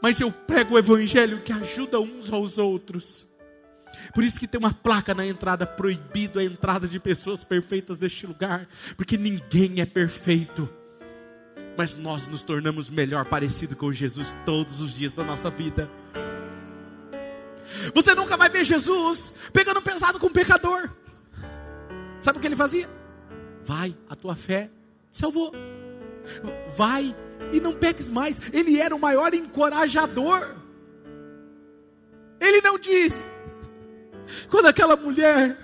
[0.00, 3.26] mas eu prego o evangelho que ajuda uns aos outros.
[4.14, 8.26] Por isso que tem uma placa na entrada proibido a entrada de pessoas perfeitas deste
[8.26, 10.68] lugar, porque ninguém é perfeito.
[11.76, 15.90] Mas nós nos tornamos melhor parecido com Jesus todos os dias da nossa vida.
[17.94, 20.90] Você nunca vai ver Jesus pegando pesado com o pecador.
[22.20, 22.88] Sabe o que ele fazia?
[23.64, 24.70] Vai, a tua fé
[25.10, 25.52] te salvou.
[26.76, 27.14] Vai
[27.52, 28.40] e não peques mais.
[28.52, 30.54] Ele era o maior encorajador.
[32.40, 33.31] Ele não diz.
[34.50, 35.56] Quando aquela mulher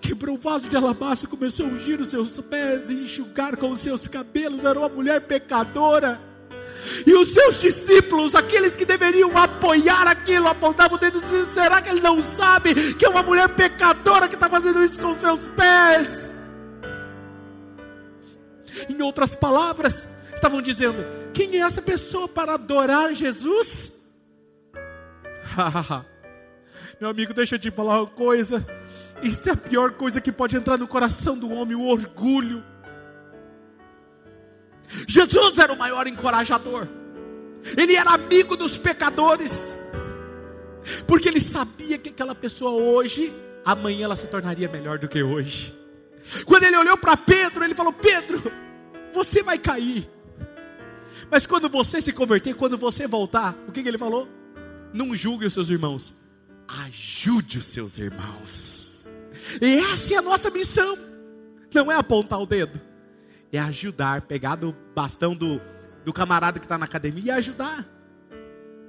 [0.00, 3.80] quebrou o vaso de alabastro, começou a ungir os seus pés e enxugar com os
[3.80, 6.20] seus cabelos, era uma mulher pecadora.
[7.06, 11.80] E os seus discípulos, aqueles que deveriam apoiar aquilo, apontavam o dedo e diziam: será
[11.80, 15.46] que ele não sabe que é uma mulher pecadora que está fazendo isso com seus
[15.48, 16.08] pés?
[18.88, 23.92] Em outras palavras, estavam dizendo: quem é essa pessoa para adorar Jesus?
[27.02, 28.64] Meu amigo, deixa eu te falar uma coisa.
[29.20, 32.62] Isso é a pior coisa que pode entrar no coração do homem, o orgulho.
[35.08, 36.86] Jesus era o maior encorajador.
[37.76, 39.76] Ele era amigo dos pecadores.
[41.04, 43.32] Porque ele sabia que aquela pessoa hoje,
[43.64, 45.76] amanhã ela se tornaria melhor do que hoje.
[46.46, 48.40] Quando ele olhou para Pedro, ele falou: Pedro,
[49.12, 50.08] você vai cair.
[51.28, 54.28] Mas quando você se converter, quando você voltar, o que, que ele falou?
[54.92, 56.14] Não julgue os seus irmãos,
[56.68, 59.08] ajude os seus irmãos.
[59.60, 60.96] E essa é a nossa missão.
[61.74, 62.80] Não é apontar o dedo,
[63.50, 65.60] é ajudar, pegar do bastão do,
[66.04, 67.88] do camarada que está na academia e ajudar.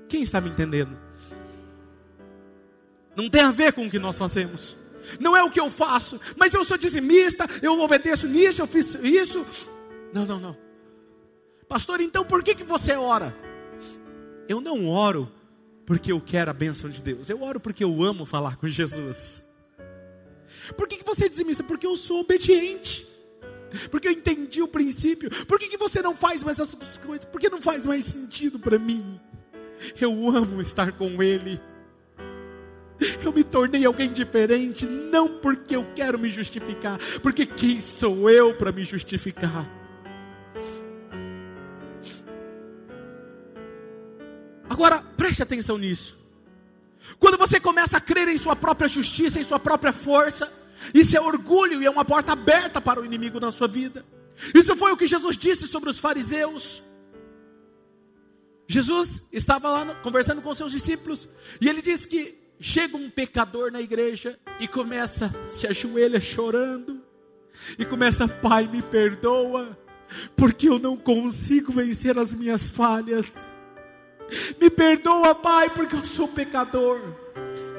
[0.10, 0.98] Quem está me entendendo?
[3.16, 4.78] Não tem a ver com o que nós fazemos.
[5.20, 8.96] Não é o que eu faço, mas eu sou dizimista, eu obedeço nisso, eu fiz
[8.96, 9.46] isso.
[10.14, 10.58] Não, não, não.
[11.68, 13.36] Pastor, então por que, que você ora?
[14.48, 15.32] Eu não oro
[15.86, 17.30] porque eu quero a bênção de Deus.
[17.30, 19.44] Eu oro porque eu amo falar com Jesus.
[20.78, 21.64] Por que, que você é dizimista?
[21.64, 23.08] Porque eu sou obediente.
[23.90, 25.30] Porque eu entendi o princípio.
[25.46, 27.26] Por que, que você não faz mais essas coisas?
[27.26, 29.20] Porque não faz mais sentido para mim.
[30.00, 31.60] Eu amo estar com Ele.
[33.24, 38.54] Eu me tornei alguém diferente, não porque eu quero me justificar, porque quem sou eu
[38.56, 39.68] para me justificar?
[44.70, 46.16] Agora, preste atenção nisso.
[47.20, 50.52] Quando você começa a crer em sua própria justiça, em sua própria força,
[50.94, 54.06] isso é orgulho e é uma porta aberta para o inimigo na sua vida.
[54.54, 56.84] Isso foi o que Jesus disse sobre os fariseus.
[58.68, 61.28] Jesus estava lá conversando com seus discípulos
[61.60, 67.02] e ele disse que chega um pecador na igreja e começa, se ajoelha chorando
[67.78, 69.78] e começa, Pai, me perdoa,
[70.36, 73.53] porque eu não consigo vencer as minhas falhas.
[74.60, 77.00] Me perdoa, Pai, porque eu sou pecador.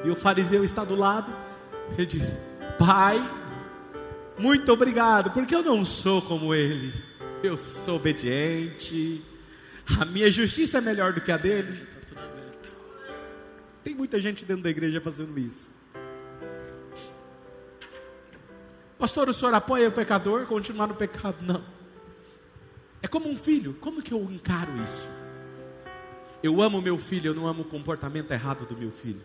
[0.03, 1.33] E o fariseu está do lado.
[1.97, 2.37] Ele diz:
[2.77, 3.17] Pai,
[4.37, 6.93] muito obrigado, porque eu não sou como ele.
[7.43, 9.23] Eu sou obediente.
[9.99, 11.87] A minha justiça é melhor do que a dele.
[13.83, 15.69] Tem muita gente dentro da igreja fazendo isso.
[18.97, 21.37] Pastor, o senhor apoia o pecador continuar no pecado?
[21.41, 21.63] Não.
[23.01, 23.75] É como um filho.
[23.79, 25.07] Como que eu encaro isso?
[26.45, 29.21] Eu amo meu filho, eu não amo o comportamento errado do meu filho.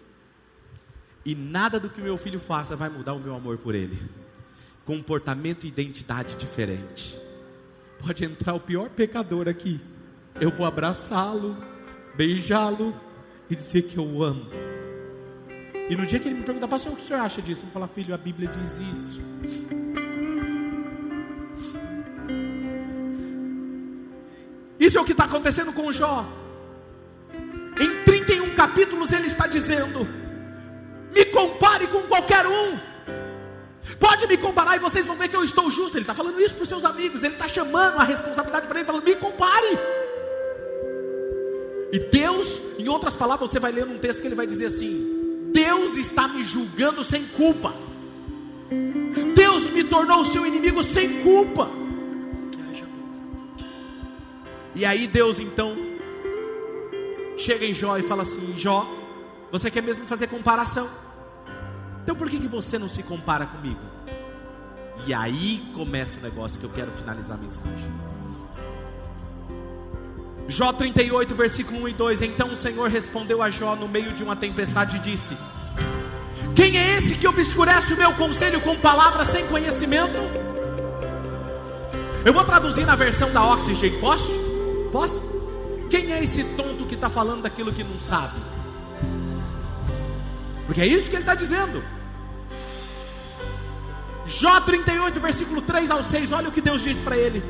[1.23, 4.01] E nada do que o meu filho faça vai mudar o meu amor por ele.
[4.87, 7.21] Comportamento e identidade diferente.
[8.03, 9.79] Pode entrar o pior pecador aqui.
[10.41, 11.59] Eu vou abraçá-lo,
[12.17, 12.99] beijá-lo
[13.51, 14.47] e dizer que eu o amo.
[15.91, 17.61] E no dia que ele me perguntar, pastor, o que o senhor acha disso?
[17.61, 19.21] Eu vou falar, filho, a Bíblia diz isso.
[24.79, 25.87] Isso é o que está acontecendo com
[27.87, 30.07] o Jó capítulos ele está dizendo:
[31.15, 32.79] me compare com qualquer um.
[33.99, 35.97] Pode me comparar e vocês vão ver que eu estou justo.
[35.97, 37.23] Ele está falando isso para os seus amigos.
[37.23, 39.79] Ele está chamando a responsabilidade para ele, falando: me compare.
[41.93, 45.49] E Deus, em outras palavras, você vai ler num texto que ele vai dizer assim:
[45.53, 47.75] Deus está me julgando sem culpa.
[49.35, 51.71] Deus me tornou seu inimigo sem culpa.
[54.75, 55.90] E aí Deus então
[57.41, 58.87] chega em Jó e fala assim: Jó,
[59.51, 60.89] você quer mesmo fazer comparação?
[62.03, 63.81] Então por que, que você não se compara comigo?
[65.07, 67.91] E aí começa o negócio que eu quero finalizar a mensagem.
[70.47, 74.23] Jó 38, versículo 1 e 2: Então o Senhor respondeu a Jó no meio de
[74.23, 75.37] uma tempestade e disse:
[76.55, 80.19] Quem é esse que obscurece o meu conselho com palavras sem conhecimento?
[82.25, 84.37] Eu vou traduzir na versão da Oxygen, posso?
[84.93, 85.30] Posso?
[85.91, 88.41] Quem é esse tonto que está falando daquilo que não sabe?
[90.65, 91.83] Porque é isso que ele está dizendo.
[94.25, 97.43] Jó 38, versículo 3 ao 6, olha o que Deus diz para ele: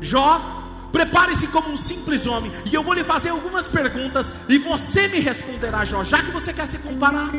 [0.00, 0.40] Jó,
[0.92, 5.18] prepare-se como um simples homem, e eu vou lhe fazer algumas perguntas, e você me
[5.18, 7.30] responderá, Jó, já que você quer se comparar.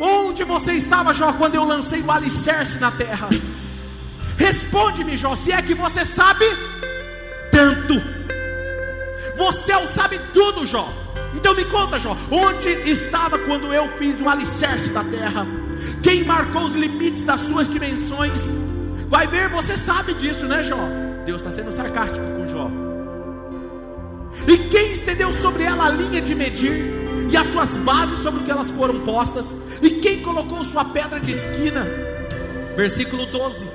[0.00, 3.28] Onde você estava, Jó, quando eu lancei o alicerce na terra?
[4.36, 6.44] Responde-me, Jó, se é que você sabe
[7.52, 8.17] tanto.
[9.38, 10.92] Você é o sabe tudo, Jó.
[11.34, 15.46] Então me conta, Jó, onde estava quando eu fiz o alicerce da terra?
[16.02, 18.42] Quem marcou os limites das suas dimensões?
[19.08, 20.78] Vai ver, você sabe disso, né, Jó?
[21.24, 22.70] Deus está sendo sarcástico com Jó.
[24.46, 26.98] E quem estendeu sobre ela a linha de medir?
[27.30, 29.46] E as suas bases sobre o que elas foram postas?
[29.80, 31.86] E quem colocou sua pedra de esquina?
[32.76, 33.68] Versículo 12.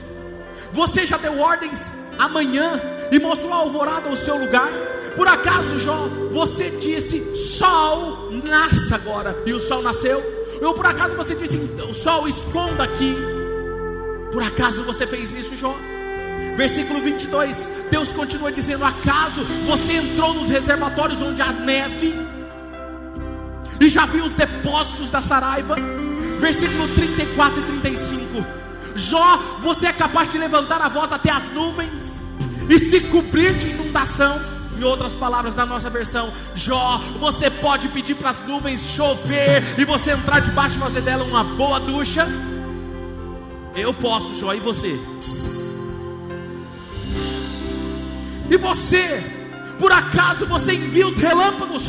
[0.74, 1.80] Você já deu ordens
[2.20, 4.70] amanhã e mostrou a alvorada ao seu lugar?
[5.16, 10.22] Por acaso, Jó, você disse: Sol, nasça agora, e o sol nasceu?
[10.62, 11.58] Ou por acaso você disse:
[11.88, 13.16] O sol esconda aqui?
[14.32, 15.76] Por acaso você fez isso, Jó?
[16.56, 22.14] Versículo 22, Deus continua dizendo: Acaso você entrou nos reservatórios onde há neve
[23.80, 25.76] e já viu os depósitos da saraiva?
[26.40, 28.46] Versículo 34 e 35,
[28.96, 32.22] Jó, você é capaz de levantar a voz até as nuvens
[32.70, 34.53] e se cobrir de inundação?
[34.84, 40.12] Outras palavras, na nossa versão, Jó, você pode pedir para as nuvens chover e você
[40.12, 42.28] entrar debaixo e fazer dela uma boa ducha?
[43.76, 45.00] Eu posso, Jó, e você?
[48.50, 49.24] E você,
[49.80, 51.84] por acaso você envia os relâmpagos?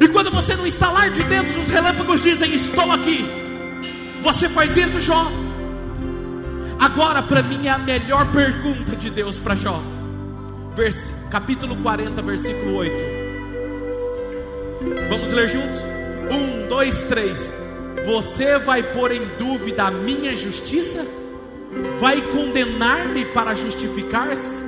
[0.00, 3.24] E quando você não está lá de dentro, os relâmpagos dizem: Estou aqui.
[4.22, 5.30] Você faz isso, Jó?
[6.78, 9.82] Agora, para mim, é a melhor pergunta de Deus para Jó.
[10.74, 12.94] Versículo capítulo 40, versículo 8.
[15.08, 15.80] Vamos ler juntos?
[16.30, 17.52] Um, dois, três.
[18.06, 21.04] Você vai pôr em dúvida a minha justiça?
[21.98, 24.62] Vai condenar-me para justificar-se?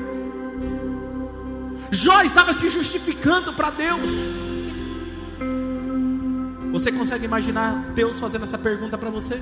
[1.93, 4.11] Jó estava se justificando para Deus.
[6.73, 9.41] Você consegue imaginar Deus fazendo essa pergunta para você?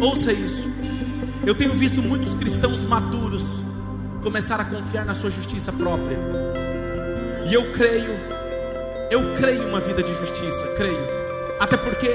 [0.00, 0.68] Ouça isso.
[1.44, 3.63] Eu tenho visto muitos cristãos maduros
[4.24, 6.18] começar a confiar na sua justiça própria.
[7.46, 8.10] E eu creio,
[9.10, 11.06] eu creio uma vida de justiça, creio.
[11.60, 12.08] Até porque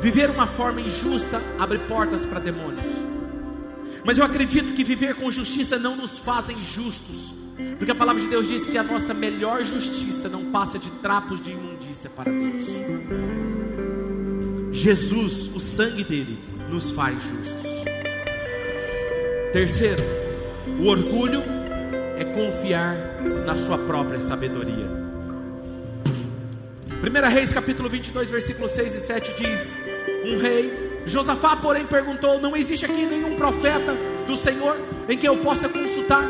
[0.00, 2.84] viver uma forma injusta abre portas para demônios.
[4.04, 7.32] Mas eu acredito que viver com justiça não nos fazem justos.
[7.78, 11.40] Porque a palavra de Deus diz que a nossa melhor justiça não passa de trapos
[11.40, 12.64] de imundícia para Deus.
[14.70, 16.38] Jesus, o sangue dele,
[16.68, 17.70] nos faz justos.
[19.52, 20.02] Terceiro,
[20.66, 21.42] o orgulho
[22.16, 22.96] é confiar
[23.46, 25.00] na sua própria sabedoria.
[27.02, 29.76] 1 Reis capítulo 22, versículo 6 e 7 diz:
[30.26, 33.96] Um rei, Josafá, porém, perguntou: Não existe aqui nenhum profeta
[34.26, 34.76] do Senhor
[35.08, 36.24] em quem eu possa consultar?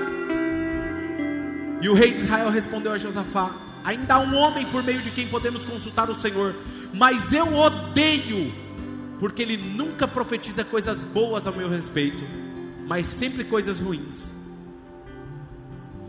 [1.83, 3.51] E o rei de Israel respondeu a Josafá:
[3.83, 6.55] Ainda há um homem por meio de quem podemos consultar o Senhor,
[6.95, 8.53] mas eu odeio,
[9.18, 12.24] porque ele nunca profetiza coisas boas a meu respeito,
[12.91, 14.32] mas sempre coisas ruins.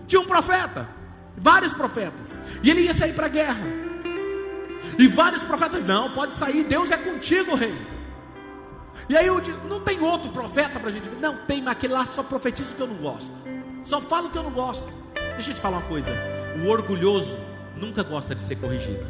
[0.08, 0.90] Tinha um profeta,
[1.38, 3.64] vários profetas, e ele ia sair para a guerra.
[4.98, 7.80] E vários profetas, não, pode sair, Deus é contigo, rei.
[9.08, 11.20] E aí eu digo, não tem outro profeta para a gente ver?
[11.20, 13.32] Não, tem, mas aquele lá só profetiza o que eu não gosto.
[13.84, 14.92] Só fala o que eu não gosto.
[15.34, 16.10] Deixa eu te falar uma coisa:
[16.64, 17.38] o orgulhoso
[17.78, 19.06] nunca gosta de ser corrigido.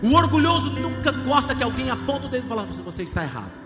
[0.00, 3.65] O orgulhoso nunca gosta que alguém aponte o dedo e fale, você está errado.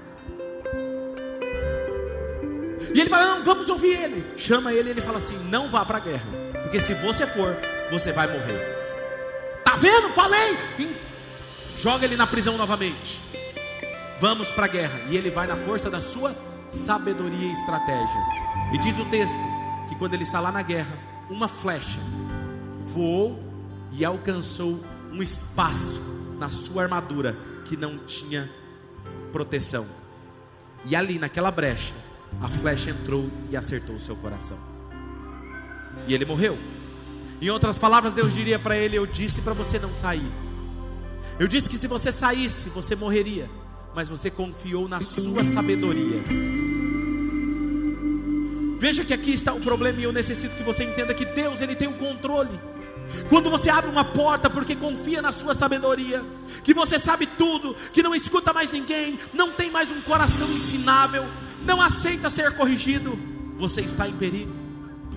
[2.95, 4.25] E ele fala: vamos ouvir ele.
[4.37, 6.27] Chama ele e ele fala assim: Não vá para a guerra,
[6.63, 7.57] porque se você for,
[7.91, 8.61] você vai morrer.
[9.65, 10.09] Tá vendo?
[10.11, 10.57] Falei.
[11.79, 13.21] Joga ele na prisão novamente.
[14.21, 15.01] Vamos para a guerra.
[15.09, 16.35] E ele vai na força da sua
[16.71, 18.21] sabedoria e estratégia.
[18.73, 19.35] E diz o texto
[19.89, 20.93] que quando ele está lá na guerra,
[21.29, 22.01] uma flecha
[22.85, 23.43] voou
[23.93, 24.81] e alcançou
[25.13, 26.01] um espaço
[26.39, 28.51] na sua armadura que não tinha
[29.33, 29.87] proteção.
[30.85, 31.95] E ali naquela brecha,
[32.41, 34.59] a flecha entrou e acertou o seu coração.
[36.07, 36.59] E ele morreu.
[37.41, 40.31] Em outras palavras, Deus diria para ele: Eu disse para você não sair.
[41.39, 43.49] Eu disse que se você saísse, você morreria.
[43.95, 46.23] Mas você confiou na sua sabedoria.
[48.79, 51.75] Veja que aqui está o problema e eu necessito que você entenda que Deus ele
[51.75, 52.59] tem o controle.
[53.29, 56.23] Quando você abre uma porta porque confia na sua sabedoria,
[56.63, 61.25] que você sabe tudo, que não escuta mais ninguém, não tem mais um coração ensinável,
[61.71, 63.17] não aceita ser corrigido,
[63.57, 64.51] você está em perigo.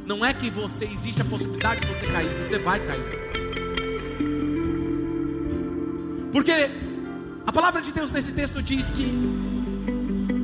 [0.05, 3.03] Não é que você existe a possibilidade de você cair, você vai cair.
[6.31, 6.69] Porque
[7.47, 9.03] a palavra de Deus nesse texto diz que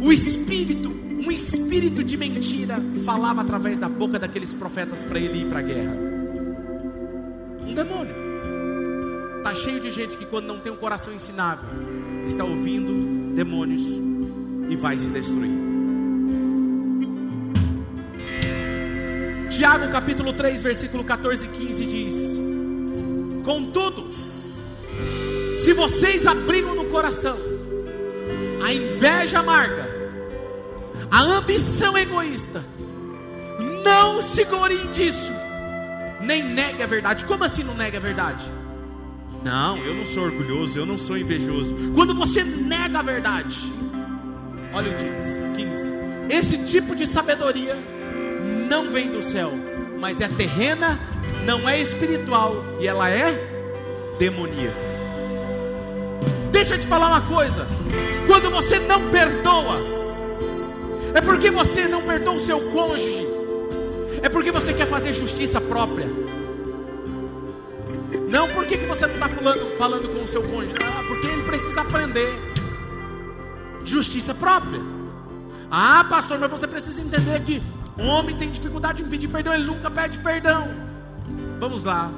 [0.03, 5.45] o espírito, um espírito de mentira, falava através da boca daqueles profetas para ele ir
[5.45, 5.95] para a guerra.
[7.67, 8.15] Um demônio.
[9.37, 11.69] Está cheio de gente que, quando não tem um coração ensinável,
[12.25, 13.83] está ouvindo demônios
[14.69, 15.68] e vai se destruir.
[19.59, 22.39] Tiago capítulo 3, versículo 14 e 15 diz:
[23.43, 24.07] Contudo,
[25.59, 27.37] se vocês abrigam no coração
[28.63, 29.85] a inveja amarga,
[31.11, 32.63] a ambição egoísta,
[33.83, 35.33] não se gloriem disso,
[36.21, 37.25] nem negue a verdade.
[37.25, 38.49] Como assim não nega a verdade?
[39.43, 41.75] Não, eu não sou orgulhoso, eu não sou invejoso.
[41.93, 43.59] Quando você nega a verdade,
[44.71, 45.91] olha o 15:
[46.29, 47.98] esse tipo de sabedoria
[48.39, 49.51] não vem do céu,
[49.99, 50.99] mas é terrena,
[51.45, 53.33] não é espiritual e ela é
[54.17, 54.89] demoníaca.
[56.51, 57.67] Deixa eu te falar uma coisa:
[58.27, 59.77] quando você não perdoa,
[61.13, 63.27] é porque você não perdoa o seu cônjuge,
[64.21, 66.07] é porque você quer fazer justiça própria.
[68.27, 71.43] Não porque que você não está falando, falando com o seu cônjuge, ah, porque ele
[71.43, 72.29] precisa aprender
[73.83, 74.79] justiça própria.
[75.71, 77.61] Ah, pastor, mas você precisa entender que
[77.99, 80.67] o homem tem dificuldade em pedir perdão, ele nunca pede perdão.
[81.59, 82.11] Vamos lá.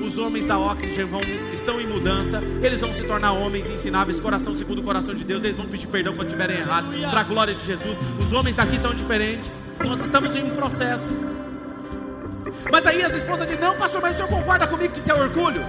[0.00, 1.22] Os homens da Oxygen vão,
[1.52, 5.42] estão em mudança, eles vão se tornar homens ensináveis, coração segundo o coração de Deus,
[5.42, 7.96] eles vão pedir perdão quando estiverem errados, para a glória de Jesus.
[8.18, 9.50] Os homens daqui são diferentes,
[9.82, 11.02] nós estamos em um processo.
[12.70, 15.14] Mas aí as esposas dizem: Não, pastor, mas o senhor concorda comigo que isso é
[15.14, 15.62] orgulho?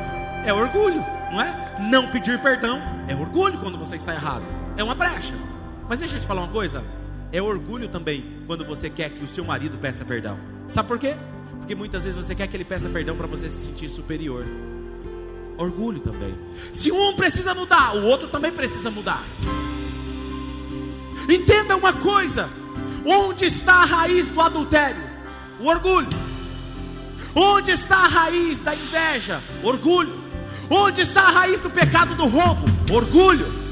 [0.46, 1.76] É orgulho, não é?
[1.90, 4.44] Não pedir perdão é orgulho quando você está errado,
[4.76, 5.36] é uma brecha.
[5.88, 6.84] Mas deixa eu te falar uma coisa:
[7.32, 10.38] é orgulho também quando você quer que o seu marido peça perdão.
[10.68, 11.16] Sabe por quê?
[11.58, 14.46] Porque muitas vezes você quer que ele peça perdão para você se sentir superior.
[15.58, 16.38] Orgulho também.
[16.72, 19.24] Se um precisa mudar, o outro também precisa mudar.
[21.28, 22.50] Entenda uma coisa:
[23.06, 25.02] onde está a raiz do adultério?
[25.60, 26.08] O orgulho.
[27.36, 29.42] Onde está a raiz da inveja?
[29.64, 30.28] Orgulho.
[30.70, 32.66] Onde está a raiz do pecado do roubo?
[32.92, 33.67] Orgulho.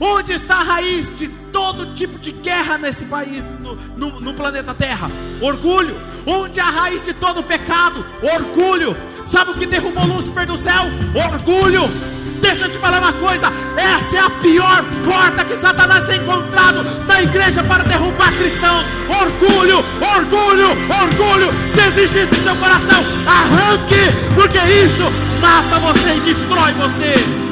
[0.00, 4.74] Onde está a raiz de todo tipo de guerra nesse país, no, no, no planeta
[4.74, 5.10] Terra?
[5.40, 5.96] Orgulho.
[6.26, 8.04] Onde é a raiz de todo pecado?
[8.22, 8.96] Orgulho.
[9.26, 10.84] Sabe o que derrubou Lúcifer do céu?
[11.14, 11.82] Orgulho.
[12.40, 16.84] Deixa eu te falar uma coisa: essa é a pior porta que Satanás tem encontrado
[17.06, 18.84] na igreja para derrubar cristãos.
[19.08, 21.48] Orgulho, orgulho, orgulho.
[21.72, 25.04] Se existe isso no seu coração, arranque, porque isso
[25.40, 27.43] mata você e destrói você.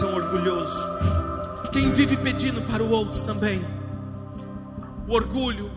[0.00, 0.88] Coração orgulhoso.
[1.72, 3.62] Quem vive pedindo para o outro também.
[5.06, 5.70] O orgulho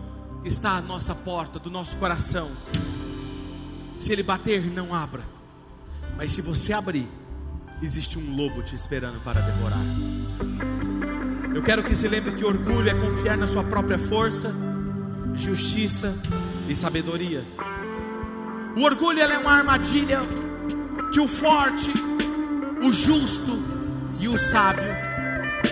[0.44, 2.50] está à nossa porta, do nosso coração.
[3.98, 5.22] Se ele bater, não abra.
[6.16, 7.06] Mas se você abrir,
[7.82, 9.84] existe um lobo te esperando para devorar.
[11.54, 14.52] Eu quero que se lembre que orgulho é confiar na sua própria força,
[15.34, 16.14] justiça
[16.68, 17.44] e sabedoria.
[18.76, 20.20] O orgulho é uma armadilha
[21.12, 21.92] que o forte
[22.82, 23.73] o justo
[24.20, 24.84] e o sábio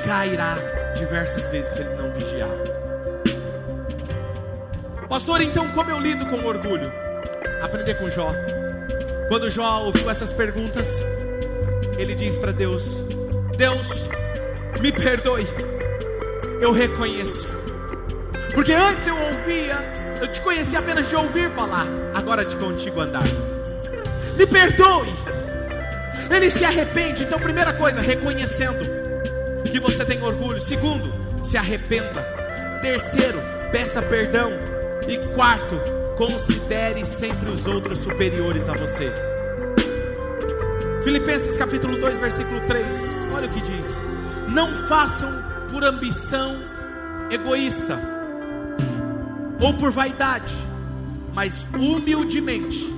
[0.07, 0.57] cairá
[0.97, 2.49] diversas vezes se ele não vigiar.
[5.09, 6.93] Pastor, então como eu lido com orgulho?
[7.63, 8.33] Aprender com Jó.
[9.29, 11.03] Quando Jó ouviu essas perguntas,
[11.99, 13.03] ele diz para Deus:
[13.57, 14.09] Deus,
[14.81, 15.47] me perdoe,
[16.61, 17.47] eu reconheço.
[18.55, 19.77] Porque antes eu ouvia,
[20.21, 23.25] eu te conhecia apenas de ouvir falar, agora de contigo andar.
[24.37, 25.09] Me perdoe,
[26.35, 27.25] ele se arrepende.
[27.25, 28.85] Então, primeira coisa, reconhecendo
[29.71, 30.61] que você tem orgulho.
[30.61, 31.13] Segundo,
[31.43, 32.23] se arrependa.
[32.81, 34.51] Terceiro, peça perdão.
[35.09, 35.77] E quarto,
[36.17, 39.13] considere sempre os outros superiores a você.
[41.03, 42.87] Filipenses capítulo 2, versículo 3.
[43.35, 44.03] Olha o que diz:
[44.49, 45.29] Não façam
[45.71, 46.63] por ambição
[47.31, 47.99] egoísta
[49.61, 50.55] ou por vaidade,
[51.35, 52.93] mas humildemente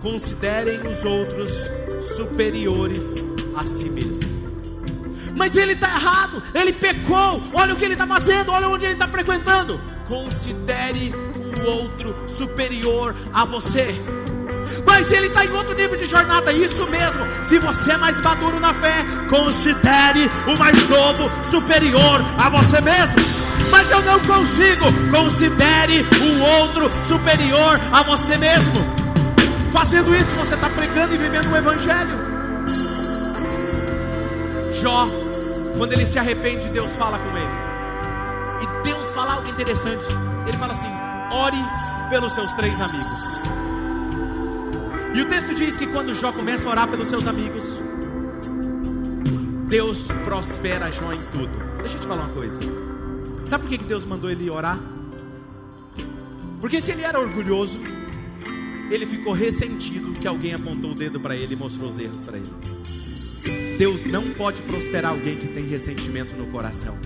[0.00, 1.77] considerem os outros superiores
[3.58, 4.38] a si mesmo.
[5.36, 7.42] Mas ele está errado, ele pecou.
[7.52, 9.80] Olha o que ele está fazendo, olha onde ele está frequentando.
[10.06, 14.00] Considere o outro superior a você.
[14.86, 17.26] Mas ele está em outro nível de jornada, isso mesmo.
[17.44, 23.18] Se você é mais maduro na fé, considere o mais novo superior a você mesmo.
[23.70, 28.97] Mas eu não consigo, considere o outro superior a você mesmo.
[29.72, 32.16] Fazendo isso, você está pregando e vivendo o Evangelho.
[34.72, 35.08] Jó,
[35.76, 37.68] quando ele se arrepende, Deus fala com ele.
[38.62, 40.04] E Deus fala algo interessante.
[40.46, 40.90] Ele fala assim:
[41.30, 41.58] ore
[42.10, 43.38] pelos seus três amigos.
[45.14, 47.80] E o texto diz que quando Jó começa a orar pelos seus amigos,
[49.68, 51.50] Deus prospera Jó em tudo.
[51.80, 52.58] Deixa eu te falar uma coisa.
[53.46, 54.78] Sabe por que Deus mandou ele orar?
[56.60, 57.78] Porque se ele era orgulhoso,
[58.90, 62.38] ele ficou ressentido que alguém apontou o dedo para ele e mostrou os erros para
[62.38, 63.76] ele.
[63.78, 66.96] Deus não pode prosperar alguém que tem ressentimento no coração.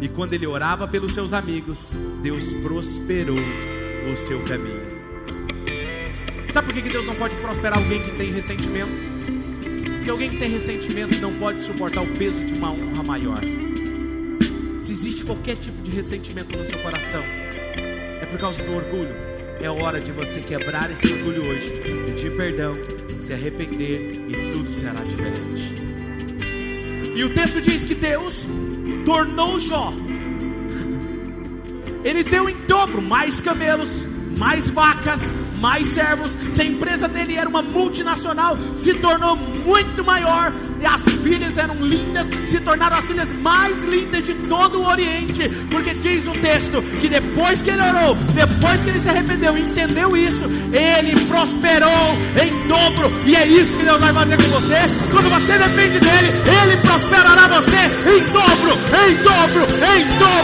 [0.00, 1.90] E quando ele orava pelos seus amigos,
[2.22, 5.02] Deus prosperou o seu caminho.
[6.52, 8.92] Sabe por que Deus não pode prosperar alguém que tem ressentimento?
[9.96, 13.40] Porque alguém que tem ressentimento não pode suportar o peso de uma honra maior.
[14.82, 19.31] Se existe qualquer tipo de ressentimento no seu coração, é por causa do orgulho.
[19.62, 21.70] É hora de você quebrar esse orgulho hoje,
[22.04, 22.76] pedir perdão,
[23.24, 25.72] se arrepender e tudo será diferente.
[27.14, 28.44] E o texto diz que Deus
[29.06, 29.92] tornou Jó.
[32.04, 34.04] Ele deu em dobro mais camelos,
[34.36, 35.20] mais vacas,
[35.60, 36.32] mais servos.
[36.52, 40.52] Se a empresa dele era uma multinacional, se tornou muito maior.
[40.82, 45.48] E as filhas eram lindas, se tornaram as filhas mais lindas de todo o Oriente.
[45.70, 50.16] Porque diz o texto que depois que ele orou, depois que ele se arrependeu entendeu
[50.16, 53.12] isso, ele prosperou em dobro.
[53.24, 54.80] E é isso que Deus vai fazer com você.
[55.12, 56.28] Quando você depende dele,
[56.62, 58.72] ele prosperará você em dobro,
[59.06, 59.62] em dobro,
[59.96, 60.42] em dobro